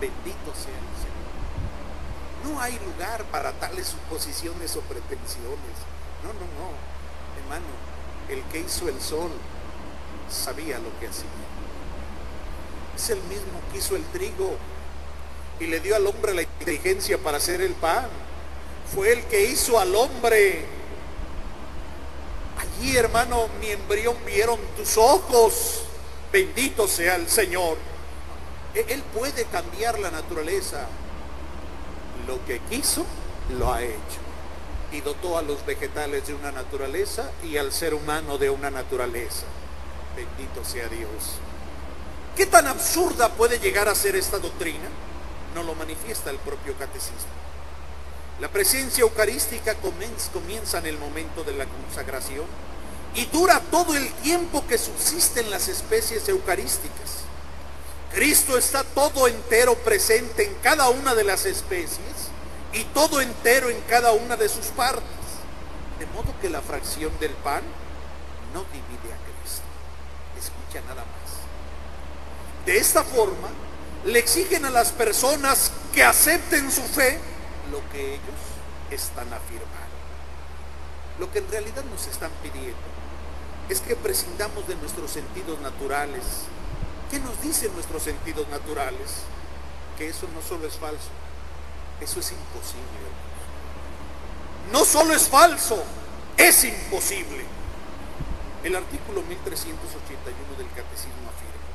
[0.00, 1.18] Bendito sea el Señor.
[2.44, 5.76] No hay lugar para tales suposiciones o pretensiones.
[6.22, 6.70] No, no, no.
[7.40, 7.66] Hermano,
[8.28, 9.30] el que hizo el sol
[10.28, 11.26] sabía lo que hacía.
[12.96, 14.56] Es el mismo que hizo el trigo
[15.60, 18.08] y le dio al hombre la inteligencia para hacer el pan.
[18.94, 20.64] Fue el que hizo al hombre.
[22.58, 25.82] Allí, hermano, mi embrión vieron tus ojos.
[26.32, 27.76] Bendito sea el Señor.
[28.74, 30.86] Él puede cambiar la naturaleza.
[32.26, 33.04] Lo que quiso,
[33.58, 34.28] lo ha hecho
[34.92, 39.44] y dotó a los vegetales de una naturaleza y al ser humano de una naturaleza.
[40.16, 41.36] Bendito sea Dios.
[42.36, 44.88] ¿Qué tan absurda puede llegar a ser esta doctrina?
[45.54, 47.38] No lo manifiesta el propio catecismo.
[48.40, 52.46] La presencia eucarística comienza en el momento de la consagración
[53.14, 57.24] y dura todo el tiempo que subsisten las especies eucarísticas.
[58.12, 62.30] Cristo está todo entero presente en cada una de las especies
[62.72, 65.02] y todo entero en cada una de sus partes.
[65.98, 67.62] De modo que la fracción del pan
[68.54, 69.64] no divide a Cristo.
[70.38, 72.64] Escucha nada más.
[72.64, 73.48] De esta forma,
[74.08, 77.18] le exigen a las personas que acepten su fe
[77.70, 78.40] lo que ellos
[78.90, 79.68] están afirmando.
[81.18, 82.78] Lo que en realidad nos están pidiendo
[83.68, 86.22] es que prescindamos de nuestros sentidos naturales.
[87.10, 89.24] ¿Qué nos dicen nuestros sentidos naturales?
[89.98, 91.10] Que eso no solo es falso,
[92.00, 93.08] eso es imposible.
[94.72, 95.82] No solo es falso,
[96.38, 97.44] es imposible.
[98.64, 101.67] El artículo 1381 del Catecismo afirma,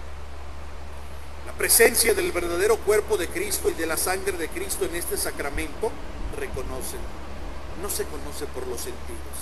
[1.45, 5.17] la presencia del verdadero cuerpo de Cristo y de la sangre de Cristo en este
[5.17, 5.91] sacramento,
[6.37, 6.99] reconocen,
[7.81, 9.37] no se conoce por los sentidos,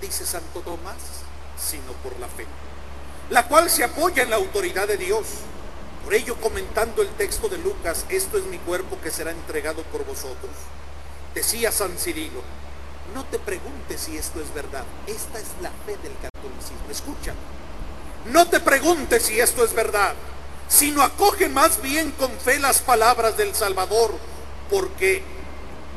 [0.00, 0.96] dice Santo Tomás,
[1.58, 2.46] sino por la fe,
[3.30, 5.26] la cual se apoya en la autoridad de Dios.
[6.04, 10.04] Por ello, comentando el texto de Lucas, esto es mi cuerpo que será entregado por
[10.04, 10.52] vosotros,
[11.34, 12.42] decía San Cirilo,
[13.12, 17.34] no te preguntes si esto es verdad, esta es la fe del catolicismo, escucha,
[18.26, 20.14] no te preguntes si esto es verdad,
[20.68, 24.14] sino acoge más bien con fe las palabras del Salvador,
[24.70, 25.22] porque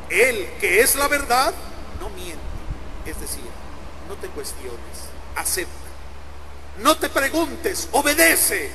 [0.08, 1.52] Él, que es la verdad,
[2.00, 2.40] no miente,
[3.06, 3.44] es decir,
[4.08, 4.78] no te cuestiones,
[5.36, 5.70] acepta,
[6.78, 8.70] no te preguntes, obedece,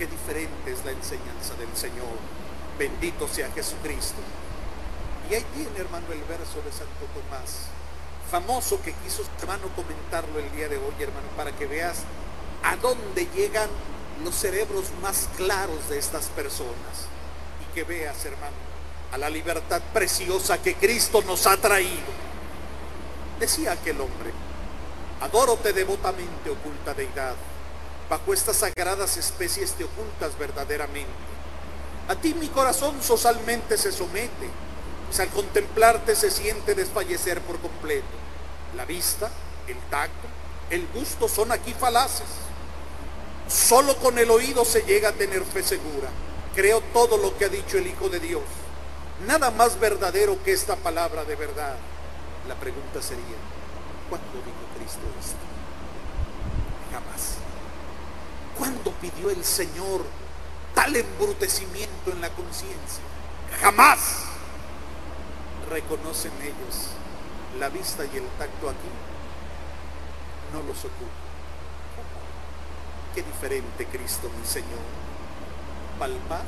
[0.00, 2.16] Qué diferente es la enseñanza del Señor.
[2.78, 4.16] Bendito sea Jesucristo.
[5.28, 7.68] Y ahí tiene, hermano, el verso de Santo Tomás.
[8.30, 12.04] Famoso que quiso, hermano, comentarlo el día de hoy, hermano, para que veas
[12.62, 13.68] a dónde llegan
[14.24, 17.06] los cerebros más claros de estas personas.
[17.62, 18.56] Y que veas, hermano,
[19.12, 22.20] a la libertad preciosa que Cristo nos ha traído.
[23.38, 24.30] Decía aquel hombre,
[25.20, 27.34] adórote devotamente, oculta deidad.
[28.08, 31.10] Bajo estas sagradas especies te ocultas verdaderamente.
[32.08, 34.48] A ti mi corazón socialmente se somete,
[35.06, 38.06] pues al contemplarte se siente desfallecer por completo.
[38.76, 39.30] La vista,
[39.68, 40.28] el tacto,
[40.70, 42.49] el gusto son aquí falaces
[43.50, 46.08] Solo con el oído se llega a tener fe segura.
[46.54, 48.42] Creo todo lo que ha dicho el Hijo de Dios.
[49.26, 51.76] Nada más verdadero que esta palabra de verdad.
[52.46, 53.36] La pregunta sería,
[54.08, 55.36] ¿cuándo dijo Cristo esto?
[56.92, 57.34] Jamás.
[58.56, 60.04] ¿Cuándo pidió el Señor
[60.74, 63.02] tal embrutecimiento en la conciencia?
[63.60, 64.26] Jamás.
[65.68, 66.90] Reconocen ellos
[67.58, 68.88] la vista y el tacto aquí.
[70.52, 71.29] No los ocultan.
[73.14, 74.80] Qué diferente Cristo mi Señor.
[75.98, 76.42] Palpar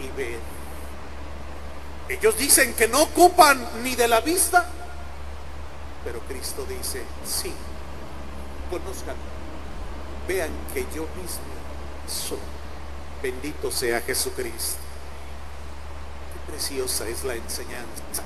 [0.00, 0.38] y ver.
[2.08, 4.66] Ellos dicen que no ocupan ni de la vista,
[6.04, 7.52] pero Cristo dice, sí,
[8.70, 9.16] conozcan,
[10.28, 11.54] vean que yo mismo
[12.06, 12.38] soy.
[13.22, 14.80] Bendito sea Jesucristo.
[16.34, 18.22] Qué preciosa es la enseñanza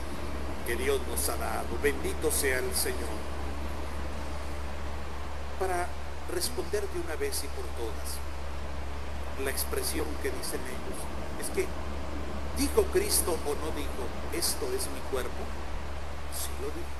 [0.67, 1.79] que Dios nos ha dado.
[1.81, 3.09] Bendito sea el Señor.
[5.61, 5.87] Para
[6.33, 8.19] responder de una vez y por todas
[9.45, 10.99] la expresión que dicen ellos.
[11.41, 11.67] Es que,
[12.57, 14.03] ¿dijo Cristo o no dijo,
[14.33, 15.43] esto es mi cuerpo?
[16.35, 16.99] Sí lo dijo.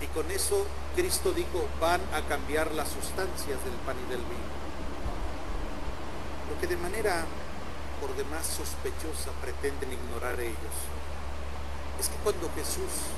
[0.00, 4.52] Y con eso Cristo dijo, van a cambiar las sustancias del pan y del vino.
[6.50, 7.24] Lo que de manera
[8.00, 10.76] por demás sospechosa pretenden ignorar ellos
[12.00, 13.14] es que cuando Jesús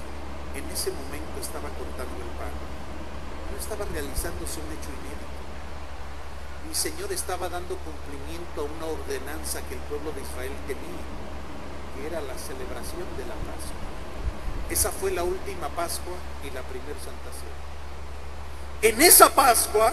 [0.55, 2.53] en ese momento estaba cortando el pan,
[3.51, 5.35] no estaba realizándose un hecho inédito.
[6.69, 11.05] Mi Señor estaba dando cumplimiento a una ordenanza que el pueblo de Israel tenía,
[11.95, 13.85] que era la celebración de la Pascua.
[14.71, 17.65] Esa fue la última Pascua y la primera Santa Cena.
[18.83, 19.93] En esa Pascua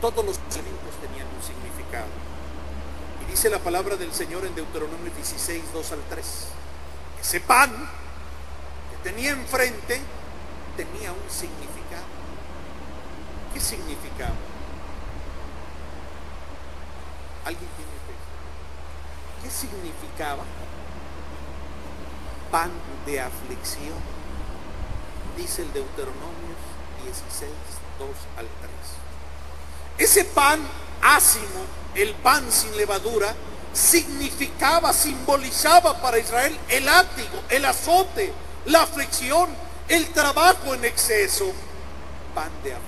[0.00, 2.08] todos los alimentos tenían un significado.
[3.22, 6.26] Y dice la palabra del Señor en Deuteronomio 16, 2 al 3.
[7.20, 7.70] Ese pan
[8.90, 10.00] que tenía enfrente
[10.76, 11.77] tenía un significado.
[13.58, 14.36] ¿Qué significaba?
[17.44, 18.14] ¿Alguien tiene fe?
[19.42, 20.44] ¿Qué significaba?
[22.52, 22.70] Pan
[23.04, 23.98] de aflicción.
[25.36, 26.54] Dice el Deuteronomio
[27.02, 27.50] 16,
[27.98, 28.46] 2 al
[29.96, 30.08] 3.
[30.08, 30.60] Ese pan
[31.02, 31.64] ácimo,
[31.96, 33.34] el pan sin levadura,
[33.72, 38.32] significaba, simbolizaba para Israel el látigo, el azote,
[38.66, 39.50] la aflicción,
[39.88, 41.46] el trabajo en exceso.
[42.36, 42.87] Pan de aflicción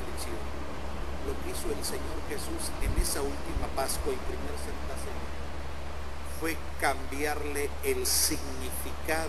[1.68, 4.90] el Señor Jesús en esa última Pascua y primer Santa
[6.40, 9.28] fue cambiarle el significado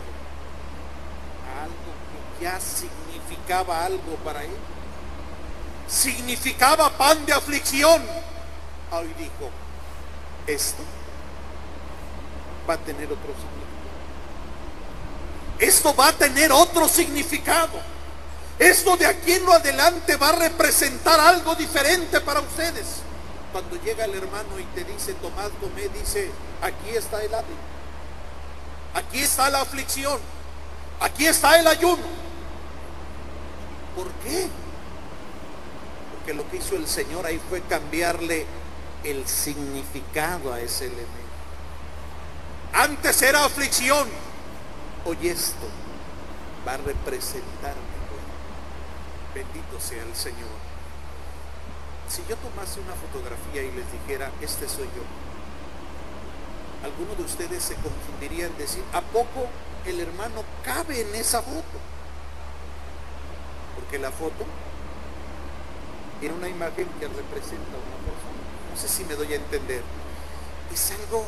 [1.45, 1.75] a algo
[2.37, 4.57] que ya significaba algo para él.
[5.89, 8.01] Significaba pan de aflicción.
[8.91, 9.51] Hoy dijo,
[10.47, 10.83] esto
[12.67, 13.61] va a tener otro significado.
[15.59, 17.81] Esto va a tener otro significado.
[18.61, 22.97] Esto de aquí en lo adelante va a representar algo diferente para ustedes.
[23.51, 26.29] Cuando llega el hermano y te dice, tomad, tomé, dice,
[26.61, 27.55] aquí está el hábito.
[28.93, 30.19] Aquí está la aflicción.
[30.99, 32.03] Aquí está el ayuno.
[33.95, 34.47] ¿Por qué?
[36.13, 38.45] Porque lo que hizo el Señor ahí fue cambiarle
[39.03, 41.09] el significado a ese elemento.
[42.73, 44.07] Antes era aflicción.
[45.03, 45.67] Hoy esto
[46.67, 47.73] va a representar
[49.33, 50.49] Bendito sea el Señor.
[52.09, 55.03] Si yo tomase una fotografía y les dijera, este soy yo,
[56.83, 59.47] algunos de ustedes se confundirían decir, ¿a poco
[59.85, 61.79] el hermano cabe en esa foto?
[63.75, 64.45] Porque la foto
[66.19, 68.41] tiene una imagen que representa una persona.
[68.71, 69.83] No sé si me doy a entender.
[70.73, 71.25] Es algo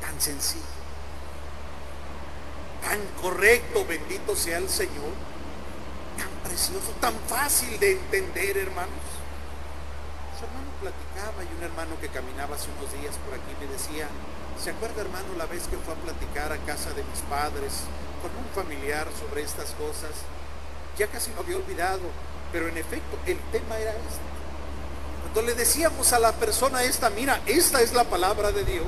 [0.00, 0.62] tan sencillo,
[2.82, 5.33] tan correcto, bendito sea el Señor
[6.16, 9.04] tan precioso, tan fácil de entender, hermanos.
[10.38, 14.08] Su hermano platicaba y un hermano que caminaba hace unos días por aquí me decía,
[14.62, 17.84] ¿se acuerda hermano la vez que fue a platicar a casa de mis padres
[18.20, 20.10] con un familiar sobre estas cosas?
[20.98, 22.02] Ya casi lo había olvidado,
[22.52, 24.34] pero en efecto el tema era este.
[25.22, 28.86] Cuando le decíamos a la persona esta, mira, esta es la palabra de Dios,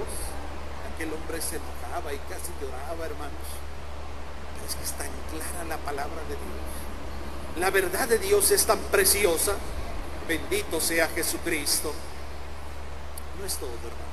[0.94, 3.48] aquel hombre se enojaba y casi lloraba, hermanos.
[4.54, 6.85] Pero es que está en clara la palabra de Dios.
[7.58, 9.54] La verdad de Dios es tan preciosa.
[10.28, 11.92] Bendito sea Jesucristo.
[13.38, 14.06] No es todo, hermanos.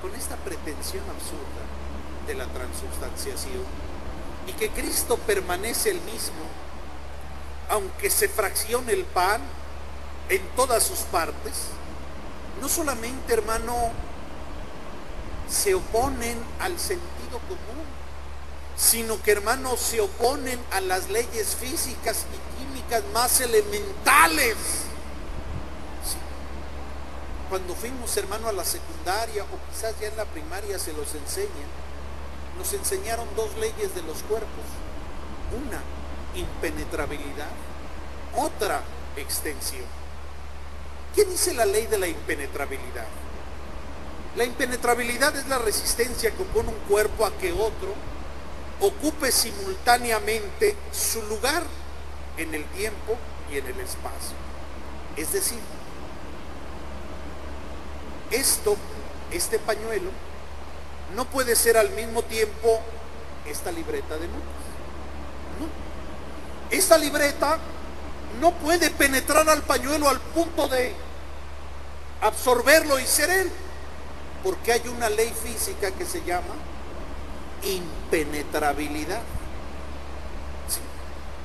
[0.00, 1.66] Con esta pretensión absurda
[2.26, 3.64] de la transubstanciación
[4.46, 6.44] y que Cristo permanece el mismo,
[7.68, 9.40] aunque se fraccione el pan
[10.28, 11.68] en todas sus partes,
[12.60, 13.90] no solamente, hermano,
[15.48, 17.84] se oponen al sentido común,
[18.76, 24.56] sino que, hermano, se oponen a las leyes físicas y químicas más elementales.
[27.48, 31.70] Cuando fuimos, hermano, a la secundaria o quizás ya en la primaria se los enseñan,
[32.58, 34.64] nos enseñaron dos leyes de los cuerpos.
[35.66, 35.80] Una,
[36.34, 37.50] impenetrabilidad.
[38.36, 38.82] Otra,
[39.16, 39.84] extensión.
[41.14, 43.06] ¿Qué dice la ley de la impenetrabilidad?
[44.36, 47.94] La impenetrabilidad es la resistencia que opone un cuerpo a que otro
[48.80, 51.62] ocupe simultáneamente su lugar
[52.36, 53.16] en el tiempo
[53.50, 54.36] y en el espacio.
[55.16, 55.58] Es decir,
[58.30, 58.76] esto,
[59.32, 60.10] este pañuelo,
[61.14, 62.80] no puede ser al mismo tiempo
[63.46, 64.66] esta libreta de notas.
[65.60, 66.76] No.
[66.76, 67.58] Esta libreta
[68.40, 70.92] no puede penetrar al pañuelo al punto de
[72.20, 73.50] absorberlo y ser él.
[74.42, 76.54] Porque hay una ley física que se llama
[77.62, 79.22] impenetrabilidad.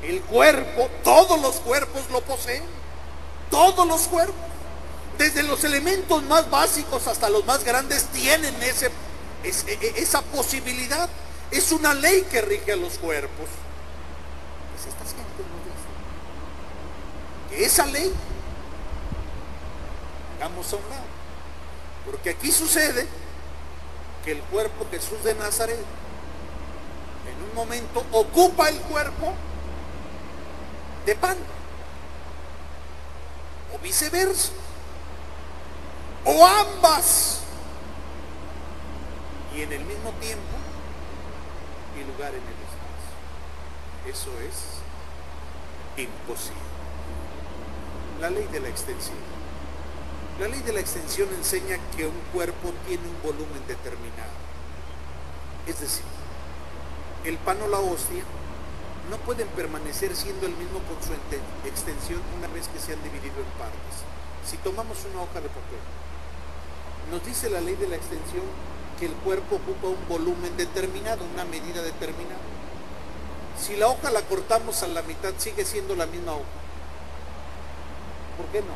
[0.02, 2.64] El cuerpo, todos los cuerpos lo poseen.
[3.50, 4.36] Todos los cuerpos.
[5.18, 8.92] Desde los elementos más básicos hasta los más grandes tienen ese,
[9.44, 11.10] esa posibilidad.
[11.52, 13.48] Es una ley que rige a los cuerpos.
[14.72, 18.12] Pues estas gentes no dicen que esa ley,
[20.38, 20.84] hagamos a un.
[22.06, 23.06] Porque aquí sucede
[24.26, 25.78] que el cuerpo Jesús de Nazaret
[27.42, 29.34] un momento ocupa el cuerpo
[31.06, 31.38] de pan.
[33.74, 34.52] O viceversa.
[36.26, 37.42] O ambas.
[39.56, 40.58] Y en el mismo tiempo
[42.00, 44.30] y lugar en el espacio.
[44.30, 44.82] Eso es
[46.02, 46.62] imposible.
[48.20, 49.18] La ley de la extensión.
[50.40, 54.32] La ley de la extensión enseña que un cuerpo tiene un volumen determinado.
[55.68, 56.04] Es decir,
[57.26, 58.24] el pan o la hostia
[59.10, 61.14] no pueden permanecer siendo el mismo con su
[61.68, 64.06] extensión una vez que se han dividido en partes.
[64.46, 65.84] Si tomamos una hoja de papel,
[67.12, 68.46] nos dice la ley de la extensión
[69.00, 72.40] que el cuerpo ocupa un volumen determinado, una medida determinada.
[73.60, 76.46] Si la hoja la cortamos a la mitad, sigue siendo la misma hoja.
[78.38, 78.74] ¿Por qué no?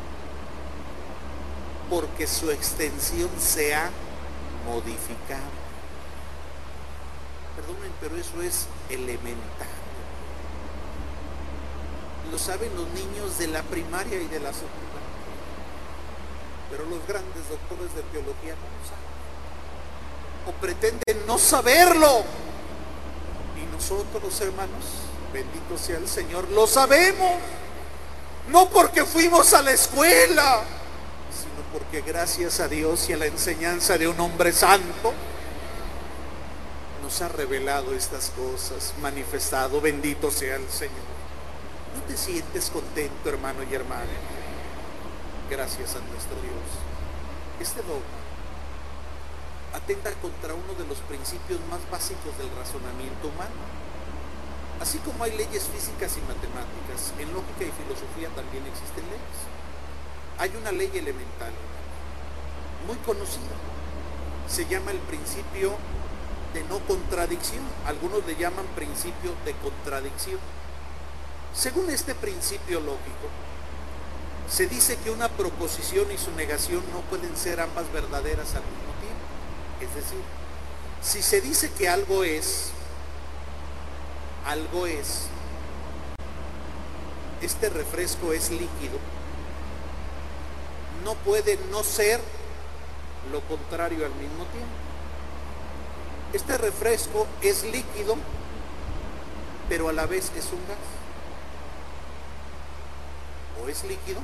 [1.90, 3.90] Porque su extensión se ha
[4.66, 5.65] modificado.
[7.56, 9.68] Perdonen, pero eso es elemental.
[12.30, 14.96] Lo saben los niños de la primaria y de la secundaria.
[16.70, 19.06] Pero los grandes doctores de teología no lo saben.
[20.48, 22.24] O pretenden no saberlo.
[23.56, 24.84] Y nosotros, hermanos,
[25.32, 27.32] bendito sea el Señor, lo sabemos.
[28.48, 30.62] No porque fuimos a la escuela,
[31.32, 35.12] sino porque gracias a Dios y a la enseñanza de un hombre santo,
[37.06, 41.06] nos ha revelado estas cosas, manifestado, bendito sea el Señor.
[41.94, 44.10] ¿No te sientes contento, hermano y hermana?
[45.48, 46.66] Gracias a nuestro Dios.
[47.60, 48.18] Este dogma
[49.72, 53.54] atenta contra uno de los principios más básicos del razonamiento humano.
[54.80, 59.38] Así como hay leyes físicas y matemáticas, en lógica y filosofía también existen leyes.
[60.38, 61.54] Hay una ley elemental,
[62.84, 63.54] muy conocida.
[64.48, 65.78] Se llama el principio
[66.56, 67.62] de no contradicción.
[67.84, 70.38] Algunos le llaman principio de contradicción.
[71.54, 73.28] Según este principio lógico,
[74.48, 78.92] se dice que una proposición y su negación no pueden ser ambas verdaderas al mismo
[79.02, 79.26] tiempo.
[79.82, 80.20] Es decir,
[81.02, 82.70] si se dice que algo es,
[84.46, 85.26] algo es,
[87.42, 88.98] este refresco es líquido,
[91.04, 92.20] no puede no ser
[93.30, 94.85] lo contrario al mismo tiempo.
[96.32, 98.16] Este refresco es líquido,
[99.68, 100.76] pero a la vez es un gas.
[103.62, 104.20] O es líquido,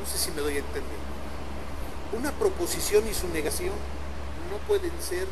[0.00, 0.98] no sé si me doy a entender.
[2.12, 3.74] Una proposición y su negación
[4.50, 5.28] no pueden ser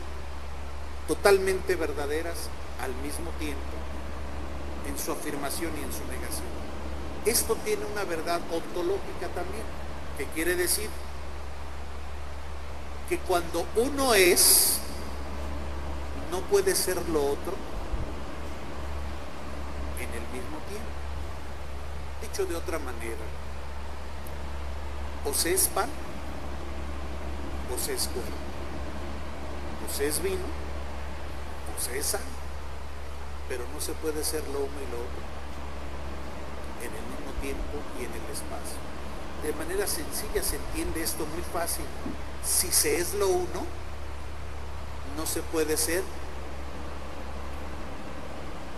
[1.09, 2.49] totalmente verdaderas
[2.81, 3.59] al mismo tiempo
[4.87, 6.47] en su afirmación y en su negación.
[7.27, 9.65] esto tiene una verdad ontológica también,
[10.17, 10.89] que quiere decir
[13.09, 14.81] que cuando uno es,
[16.31, 17.55] no puede ser lo otro
[19.99, 20.89] en el mismo tiempo.
[22.21, 23.25] Dicho de otra manera,
[25.25, 25.89] o se es pan
[27.75, 28.31] o se es cuerpo,
[29.87, 32.27] o se es vino o se es sangre,
[33.49, 35.39] pero no se puede ser lo uno y lo otro
[36.81, 38.79] en el mismo tiempo y en el espacio.
[39.43, 41.85] De manera sencilla se entiende esto muy fácil.
[42.45, 43.67] Si se es lo uno,
[45.17, 46.03] no se puede ser.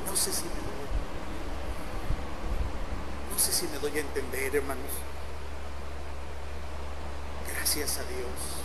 [0.07, 0.89] No sé si me doy,
[3.33, 4.91] no sé si me doy a entender, hermanos.
[7.55, 8.61] Gracias a Dios.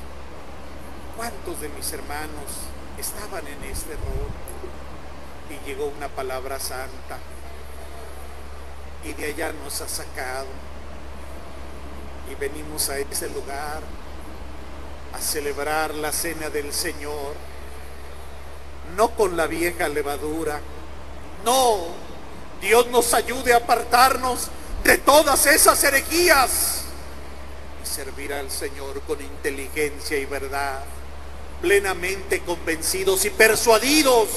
[1.16, 2.50] ¿Cuántos de mis hermanos
[2.98, 4.30] estaban en este error?
[5.50, 7.20] Y llegó una palabra santa
[9.04, 10.48] y de allá nos ha sacado.
[12.32, 13.82] Y venimos a ese lugar
[15.14, 17.34] a celebrar la cena del Señor,
[18.98, 20.60] no con la vieja levadura,
[21.46, 21.88] no,
[22.60, 24.50] Dios nos ayude a apartarnos
[24.84, 26.84] de todas esas herejías
[27.84, 30.84] y servir al Señor con inteligencia y verdad,
[31.62, 34.28] plenamente convencidos y persuadidos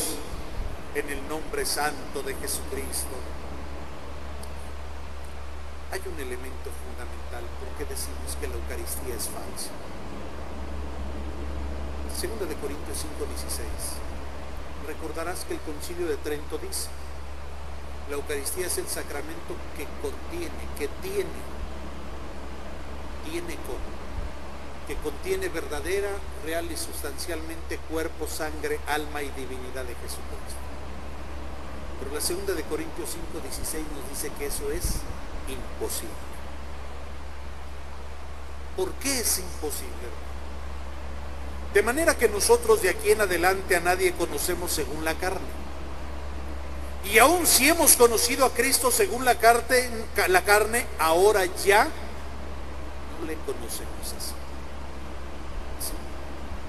[0.94, 3.37] en el nombre santo de Jesucristo
[5.90, 9.72] hay un elemento fundamental por qué decimos que la Eucaristía es falsa.
[12.12, 13.96] Segunda de Corintios 5:16.
[14.86, 16.88] Recordarás que el concilio de Trento dice,
[18.10, 21.40] la Eucaristía es el sacramento que contiene, que tiene,
[23.24, 23.80] tiene con,
[24.86, 26.10] que contiene verdadera,
[26.44, 30.60] real y sustancialmente cuerpo, sangre, alma y divinidad de Jesucristo.
[32.00, 35.00] Pero la segunda de Corintios 5:16 nos dice que eso es
[35.48, 36.28] imposible.
[38.76, 40.08] ¿Por qué es imposible?
[41.74, 45.46] De manera que nosotros de aquí en adelante a nadie conocemos según la carne.
[47.04, 49.88] Y aún si hemos conocido a Cristo según la carne,
[50.28, 54.32] la carne ahora ya no le conocemos así.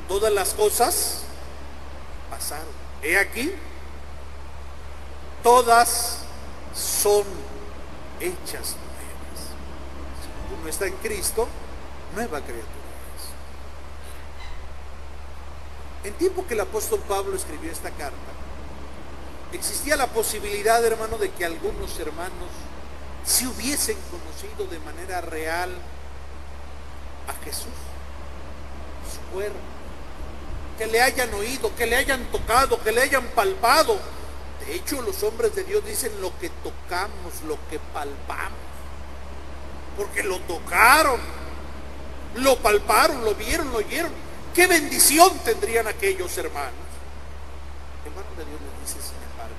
[0.08, 1.22] Todas las cosas
[2.30, 2.68] pasaron.
[3.04, 3.52] He aquí,
[5.44, 6.20] todas
[6.74, 7.24] son
[8.20, 9.40] hechas nuevas.
[10.22, 11.48] Si uno está en Cristo,
[12.16, 12.68] nueva criatura
[16.04, 18.16] En tiempo que el apóstol Pablo escribió esta carta,
[19.52, 22.50] existía la posibilidad, hermano, de que algunos hermanos
[23.26, 25.70] si hubiesen conocido de manera real
[27.28, 27.68] a Jesús,
[29.12, 29.60] su cuerpo,
[30.78, 34.00] que le hayan oído, que le hayan tocado, que le hayan palpado,
[34.66, 38.60] de hecho, los hombres de Dios dicen lo que tocamos, lo que palpamos.
[39.98, 41.20] Porque lo tocaron,
[42.36, 44.12] lo palparon, lo vieron, lo oyeron.
[44.54, 46.74] ¿Qué bendición tendrían aquellos hermanos?
[48.06, 49.56] Hermano de Dios le dice, sin embargo,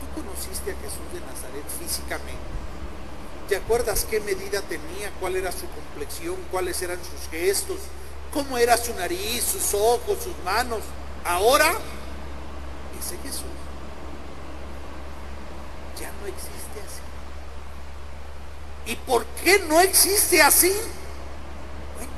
[0.00, 2.52] tú conociste a Jesús de Nazaret físicamente.
[3.48, 5.10] ¿Te acuerdas qué medida tenía?
[5.20, 6.36] ¿Cuál era su complexión?
[6.50, 7.78] ¿Cuáles eran sus gestos?
[8.32, 10.80] ¿Cómo era su nariz, sus ojos, sus manos?
[11.24, 11.72] Ahora,
[12.98, 13.61] ese Jesús
[16.02, 17.00] ya no existe así.
[18.92, 20.72] ¿Y por qué no existe así?
[21.94, 22.10] Bueno,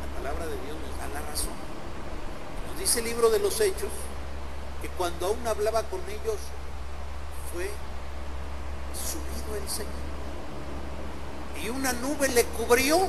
[0.00, 1.54] la palabra de Dios nos da la razón.
[2.70, 3.90] Nos dice el libro de los Hechos
[4.80, 6.36] que cuando aún hablaba con ellos
[7.52, 7.68] fue
[8.94, 9.92] subido el Señor.
[11.60, 13.08] Y una nube le cubrió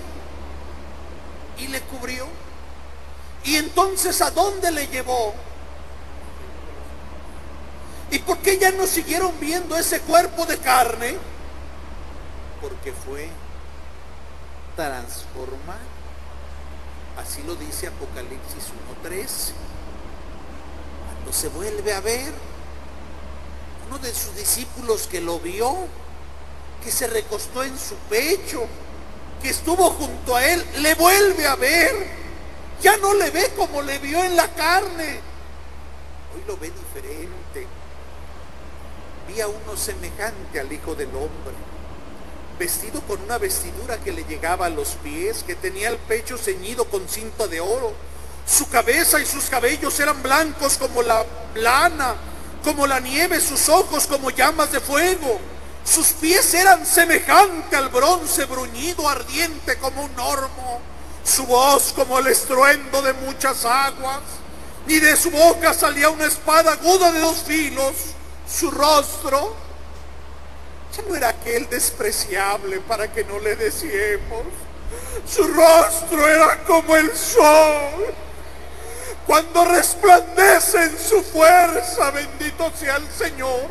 [1.59, 2.25] y le cubrió.
[3.43, 5.35] Y entonces ¿a dónde le llevó?
[8.11, 11.17] ¿Y por qué ya no siguieron viendo ese cuerpo de carne?
[12.61, 13.29] Porque fue
[14.75, 15.79] transformado.
[17.17, 18.71] Así lo dice Apocalipsis
[19.03, 19.51] 1.3.
[21.05, 22.33] Cuando se vuelve a ver,
[23.87, 25.75] uno de sus discípulos que lo vio,
[26.83, 28.65] que se recostó en su pecho,
[29.41, 32.19] que estuvo junto a él, le vuelve a ver.
[32.81, 35.19] Ya no le ve como le vio en la carne.
[36.33, 37.67] Hoy lo ve diferente
[39.37, 41.53] a uno semejante al Hijo del Hombre,
[42.57, 46.85] vestido con una vestidura que le llegaba a los pies, que tenía el pecho ceñido
[46.85, 47.93] con cinta de oro.
[48.45, 51.23] Su cabeza y sus cabellos eran blancos como la
[51.55, 52.15] lana,
[52.63, 55.39] como la nieve, sus ojos como llamas de fuego.
[55.85, 60.81] Sus pies eran semejante al bronce bruñido, ardiente como un ormo.
[61.23, 64.21] Su voz como el estruendo de muchas aguas.
[64.87, 67.93] Y de su boca salía una espada aguda de dos filos
[68.49, 69.55] su rostro
[70.95, 74.45] Ya no era aquel despreciable para que no le deseemos.
[75.27, 78.13] Su rostro era como el sol.
[79.27, 83.69] Cuando resplandece en su fuerza, bendito sea el Señor.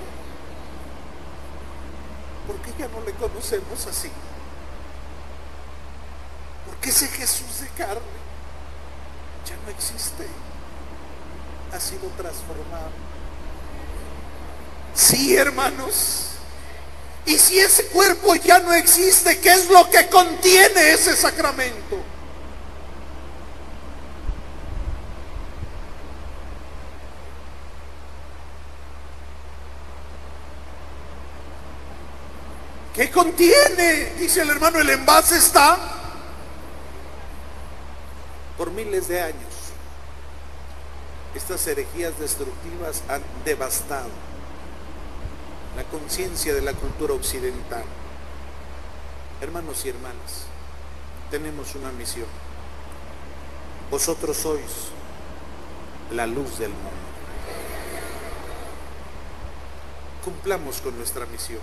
[2.47, 4.11] ¿Por qué ya no le conocemos así?
[6.67, 8.01] Porque ese Jesús de carne
[9.45, 10.29] ya no existe.
[11.73, 13.08] Ha sido transformado.
[14.95, 16.29] Sí, hermanos.
[17.29, 22.03] Y si ese cuerpo ya no existe, ¿qué es lo que contiene ese sacramento?
[32.95, 34.15] ¿Qué contiene?
[34.19, 35.79] Dice el hermano, el envase está
[38.57, 39.55] por miles de años.
[41.35, 44.28] Estas herejías destructivas han devastado
[45.79, 47.85] la conciencia de la cultura occidental.
[49.41, 50.47] Hermanos y hermanas,
[51.31, 52.27] tenemos una misión.
[53.89, 54.89] Vosotros sois
[56.11, 56.91] la luz del mundo.
[60.25, 61.61] Cumplamos con nuestra misión.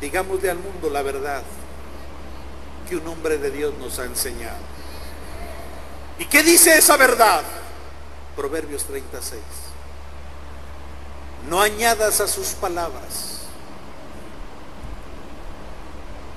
[0.00, 1.42] Digámosle al mundo la verdad
[2.88, 4.56] que un hombre de Dios nos ha enseñado.
[6.18, 7.42] ¿Y qué dice esa verdad?
[8.34, 9.71] Proverbios 36.
[11.48, 13.40] No añadas a sus palabras.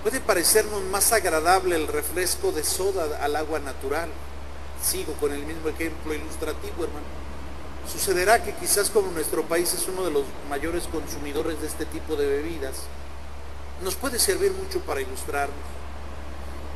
[0.04, 4.10] Puede parecernos más agradable el refresco de soda al agua natural.
[4.84, 7.06] Sigo con el mismo ejemplo ilustrativo, hermano.
[7.92, 12.16] Sucederá que quizás como nuestro país es uno de los mayores consumidores de este tipo
[12.16, 12.84] de bebidas,
[13.84, 15.56] nos puede servir mucho para ilustrarnos.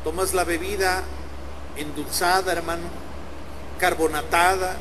[0.04, 1.04] Tomas la bebida
[1.78, 2.88] endulzada, hermano,
[3.80, 4.78] carbonatada,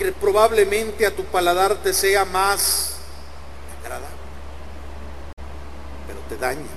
[0.00, 2.96] que probablemente a tu paladar te sea más
[3.78, 4.08] agradable,
[6.06, 6.70] pero te daña.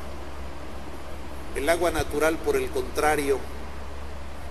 [1.56, 3.40] El agua natural, por el contrario,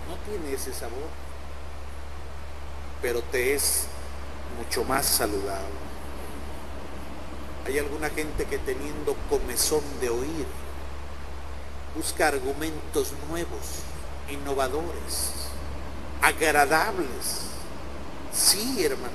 [0.09, 1.11] no tiene ese sabor,
[3.03, 3.89] pero te es
[4.57, 5.83] mucho más saludable.
[7.67, 10.47] Hay alguna gente que teniendo comezón de oír,
[11.95, 13.83] busca argumentos nuevos,
[14.31, 15.51] innovadores,
[16.23, 17.52] agradables.
[18.33, 19.13] Sí, hermanos,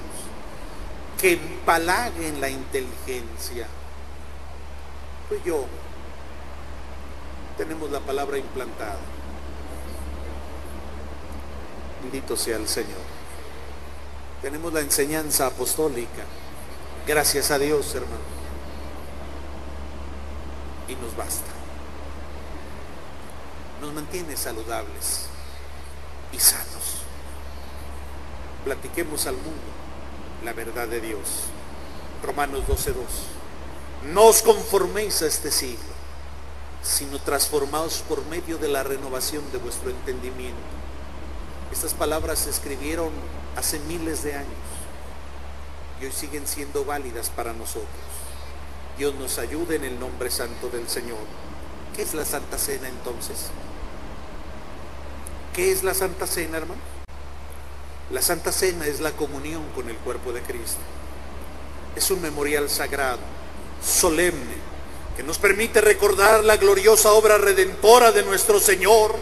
[1.20, 3.68] que empalaguen la inteligencia.
[5.28, 5.66] Pues yo
[7.58, 9.00] tenemos la palabra implantada.
[12.04, 13.18] Bendito sea el Señor.
[14.42, 16.24] Tenemos la enseñanza apostólica.
[17.08, 18.38] Gracias a Dios, hermanos
[20.88, 21.52] y nos basta.
[23.82, 25.28] Nos mantiene saludables
[26.32, 26.97] y sanos.
[28.68, 29.72] Platiquemos al mundo
[30.44, 31.46] la verdad de Dios.
[32.22, 32.96] Romanos 12.2.
[34.12, 35.94] No os conforméis a este siglo,
[36.84, 40.60] sino transformaos por medio de la renovación de vuestro entendimiento.
[41.72, 43.12] Estas palabras se escribieron
[43.56, 44.68] hace miles de años
[46.02, 47.88] y hoy siguen siendo válidas para nosotros.
[48.98, 51.24] Dios nos ayude en el nombre santo del Señor.
[51.96, 53.46] ¿Qué es la Santa Cena entonces?
[55.54, 56.97] ¿Qué es la Santa Cena, hermano?
[58.12, 60.80] La Santa Cena es la comunión con el cuerpo de Cristo.
[61.96, 63.20] Es un memorial sagrado,
[63.84, 64.56] solemne,
[65.16, 69.16] que nos permite recordar la gloriosa obra redentora de nuestro Señor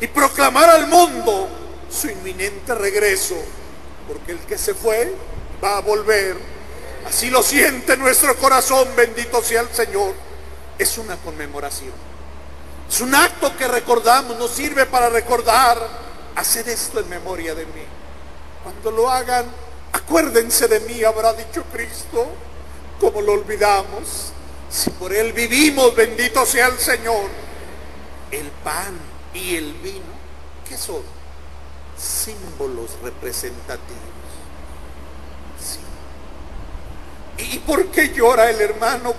[0.00, 1.48] y proclamar al mundo
[1.90, 3.36] su inminente regreso,
[4.08, 5.14] porque el que se fue
[5.62, 6.52] va a volver
[7.06, 10.14] Así lo siente nuestro corazón, bendito sea el Señor.
[10.78, 11.92] Es una conmemoración.
[12.88, 15.78] Es un acto que recordamos, nos sirve para recordar,
[16.36, 17.82] hacer esto en memoria de mí.
[18.62, 19.46] Cuando lo hagan,
[19.92, 22.26] acuérdense de mí, habrá dicho Cristo,
[23.00, 24.32] como lo olvidamos.
[24.70, 27.28] Si por Él vivimos, bendito sea el Señor.
[28.30, 28.98] El pan
[29.34, 30.12] y el vino,
[30.68, 31.02] ¿qué son?
[31.98, 34.12] Símbolos representativos
[37.38, 39.14] ¿Y por qué llora el hermano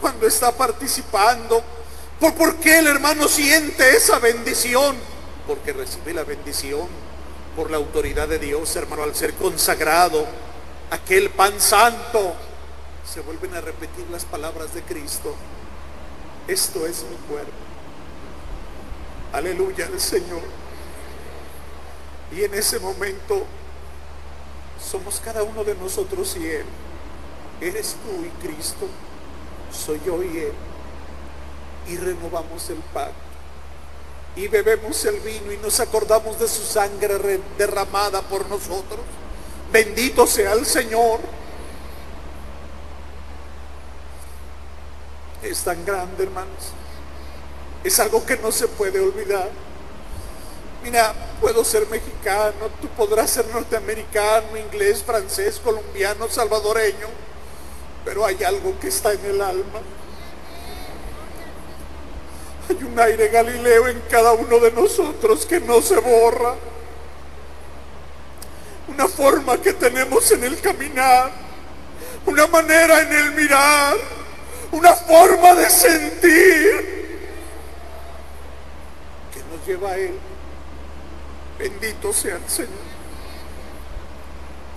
[0.00, 1.62] cuando está participando?
[2.20, 4.96] ¿Por, ¿Por qué el hermano siente esa bendición?
[5.46, 7.05] Porque recibe la bendición
[7.56, 10.26] por la autoridad de Dios, hermano, al ser consagrado,
[10.90, 12.34] aquel pan santo.
[13.10, 15.34] Se vuelven a repetir las palabras de Cristo.
[16.46, 17.50] Esto es mi cuerpo.
[19.32, 20.42] Aleluya al Señor.
[22.30, 23.46] Y en ese momento
[24.78, 26.66] somos cada uno de nosotros y Él.
[27.60, 28.86] Eres tú y Cristo,
[29.72, 30.52] soy yo y Él.
[31.88, 33.25] Y renovamos el pacto.
[34.36, 39.00] Y bebemos el vino y nos acordamos de su sangre derramada por nosotros.
[39.72, 41.20] Bendito sea el Señor.
[45.50, 46.72] es tan grande, hermanos.
[47.84, 49.50] Es algo que no se puede olvidar.
[50.82, 57.08] Mira, puedo ser mexicano, tú podrás ser norteamericano, inglés, francés, colombiano, salvadoreño,
[58.04, 59.80] pero hay algo que está en el alma.
[62.96, 66.54] Un aire galileo en cada uno de nosotros que no se borra.
[68.88, 71.30] Una forma que tenemos en el caminar,
[72.24, 73.98] una manera en el mirar,
[74.72, 77.28] una forma de sentir
[79.34, 80.18] que nos lleva a Él.
[81.58, 82.70] Bendito sea el Señor.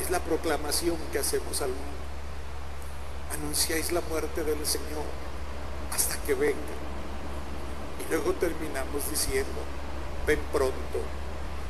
[0.01, 1.83] Es la proclamación que hacemos al mundo.
[3.31, 5.05] Anunciáis la muerte del Señor
[5.93, 6.78] hasta que venga.
[8.09, 9.61] Luego terminamos diciendo,
[10.25, 10.73] ven pronto,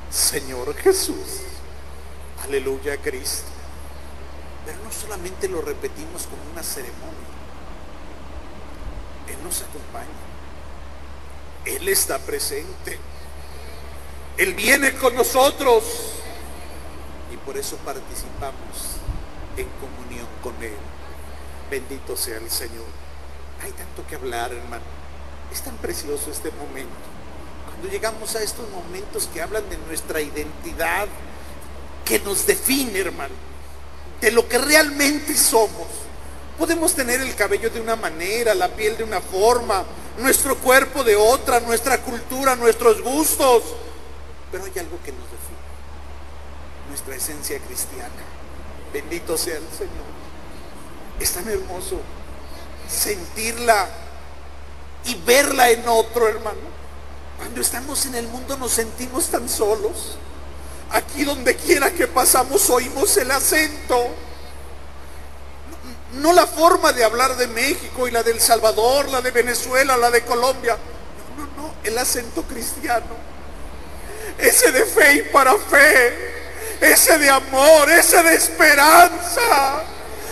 [0.09, 1.41] Señor Jesús.
[2.43, 3.49] Aleluya Cristo.
[4.65, 7.29] Pero no solamente lo repetimos como una ceremonia.
[9.27, 10.07] Él nos acompaña.
[11.65, 12.97] Él está presente.
[14.37, 16.13] Él viene con nosotros
[17.33, 18.95] y por eso participamos
[19.57, 20.77] en comunión con Él.
[21.69, 22.85] Bendito sea el Señor.
[23.61, 24.98] Hay tanto que hablar, hermano.
[25.51, 26.93] Es tan precioso este momento.
[27.67, 31.07] Cuando llegamos a estos momentos que hablan de nuestra identidad,
[32.05, 33.33] que nos define, hermano,
[34.21, 35.87] de lo que realmente somos.
[36.57, 39.83] Podemos tener el cabello de una manera, la piel de una forma,
[40.17, 43.63] nuestro cuerpo de otra, nuestra cultura, nuestros gustos
[44.51, 45.59] pero hay algo que nos define,
[46.89, 48.09] nuestra esencia cristiana.
[48.91, 50.09] Bendito sea el Señor.
[51.19, 51.99] Es tan hermoso
[52.87, 53.87] sentirla
[55.05, 56.69] y verla en otro, hermano.
[57.37, 60.17] Cuando estamos en el mundo nos sentimos tan solos.
[60.91, 64.07] Aquí donde quiera que pasamos oímos el acento.
[66.13, 70.09] No la forma de hablar de México y la del Salvador, la de Venezuela, la
[70.09, 70.77] de Colombia.
[71.37, 73.29] No, no, no, el acento cristiano
[74.39, 76.13] ese de fe y para fe,
[76.79, 79.83] ese de amor, ese de esperanza,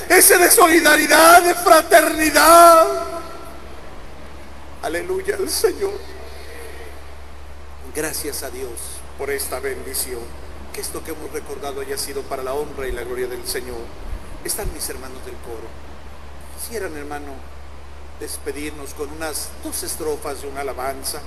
[0.08, 2.86] ese de solidaridad, de fraternidad.
[4.88, 5.92] Aleluya al Señor.
[7.94, 8.72] Gracias a Dios
[9.18, 10.22] por esta bendición.
[10.72, 13.82] Que esto que hemos recordado haya sido para la honra y la gloria del Señor.
[14.46, 15.68] Están mis hermanos del coro.
[16.56, 17.34] Quisieran, hermano,
[18.22, 21.20] despedirnos con unas dos estrofas de una alabanza.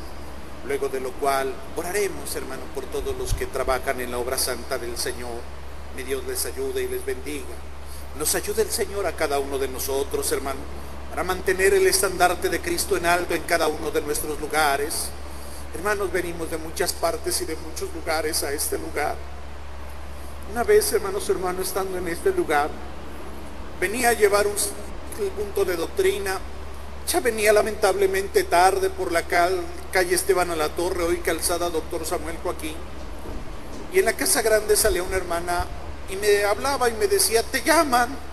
[0.66, 4.78] Luego de lo cual oraremos, hermano, por todos los que trabajan en la obra santa
[4.78, 5.38] del Señor.
[5.98, 7.44] Mi Dios les ayude y les bendiga.
[8.18, 10.60] Nos ayude el Señor a cada uno de nosotros, hermano,
[11.10, 15.08] para mantener el estandarte de Cristo en alto en cada uno de nuestros lugares.
[15.74, 19.16] Hermanos, venimos de muchas partes y de muchos lugares a este lugar.
[20.50, 22.70] Una vez, hermanos, hermanos, estando en este lugar,
[23.80, 24.54] venía a llevar un
[25.36, 26.38] punto de doctrina
[27.10, 32.36] ya venía lamentablemente tarde por la calle Esteban a la Torre, hoy calzada Doctor Samuel
[32.40, 32.76] Joaquín.
[33.92, 35.66] Y en la casa grande salía una hermana
[36.08, 38.29] y me hablaba y me decía, te llaman.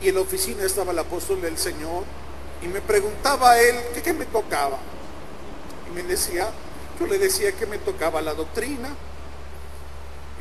[0.00, 2.04] Y en la oficina estaba el apóstol del Señor
[2.62, 4.78] y me preguntaba a él qué, me tocaba.
[5.88, 6.48] Y me decía,
[6.98, 8.88] yo le decía que me tocaba la doctrina.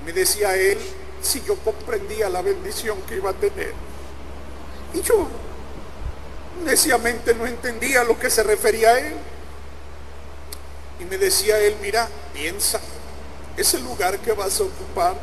[0.02, 0.78] Y me decía él
[1.22, 3.74] si yo comprendía la bendición que iba a tener.
[4.94, 5.28] Y yo
[6.64, 9.14] neciamente no entendía lo que se refería a él.
[11.00, 12.80] Y me decía él, mira, piensa,
[13.58, 15.16] ese lugar que vas a ocupar,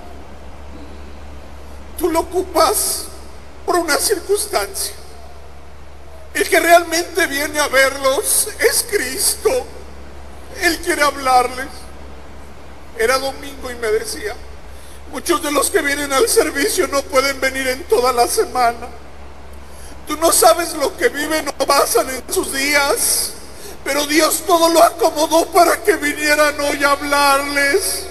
[1.99, 3.07] tú lo ocupas
[3.71, 4.95] por una circunstancia.
[6.35, 9.49] El que realmente viene a verlos es Cristo.
[10.61, 11.69] Él quiere hablarles.
[12.99, 14.35] Era domingo y me decía,
[15.13, 18.89] muchos de los que vienen al servicio no pueden venir en toda la semana
[20.09, 23.35] Tú no sabes lo que viven o pasan en sus días,
[23.85, 28.07] pero Dios todo lo acomodó para que vinieran hoy a hablarles.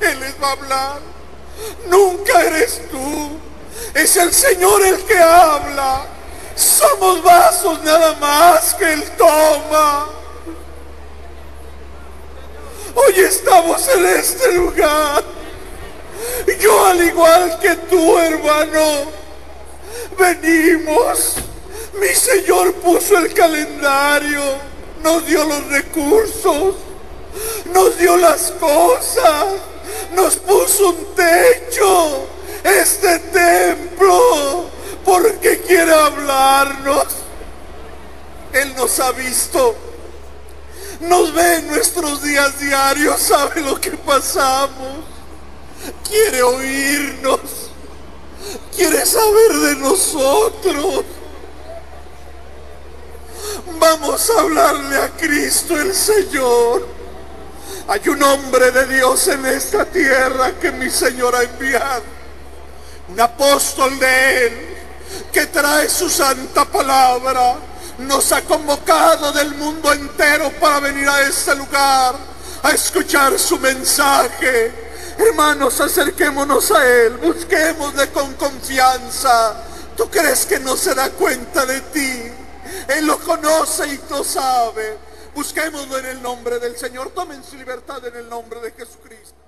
[0.00, 0.98] Él les va a hablar.
[1.86, 3.49] Nunca eres tú.
[3.94, 6.06] Es el Señor el que habla.
[6.54, 10.08] Somos vasos nada más que Él toma.
[12.94, 15.24] Hoy estamos en este lugar.
[16.60, 19.10] Yo al igual que tú, hermano,
[20.18, 21.36] venimos.
[22.00, 24.42] Mi Señor puso el calendario,
[25.02, 26.76] nos dio los recursos,
[27.74, 29.46] nos dio las cosas,
[30.12, 32.26] nos puso un techo,
[32.64, 34.70] este templo,
[35.04, 37.06] porque quiere hablarnos.
[38.52, 39.74] Él nos ha visto,
[41.00, 45.04] nos ve en nuestros días diarios, sabe lo que pasamos,
[46.08, 47.40] quiere oírnos
[48.74, 51.04] quiere saber de nosotros.
[53.78, 56.86] Vamos a hablarle a Cristo el Señor.
[57.88, 62.19] Hay un hombre de Dios en esta tierra que mi Señor ha enviado.
[63.10, 64.76] Un apóstol de Él
[65.32, 67.56] que trae su santa palabra.
[67.98, 72.14] Nos ha convocado del mundo entero para venir a este lugar
[72.62, 74.72] a escuchar su mensaje.
[75.18, 79.64] Hermanos, acerquémonos a Él, busquémosle con confianza.
[79.96, 82.32] ¿Tú crees que no se da cuenta de ti?
[82.88, 84.96] Él lo conoce y lo sabe.
[85.34, 87.10] Busquémoslo en el nombre del Señor.
[87.10, 89.39] Tomen su libertad en el nombre de Jesucristo.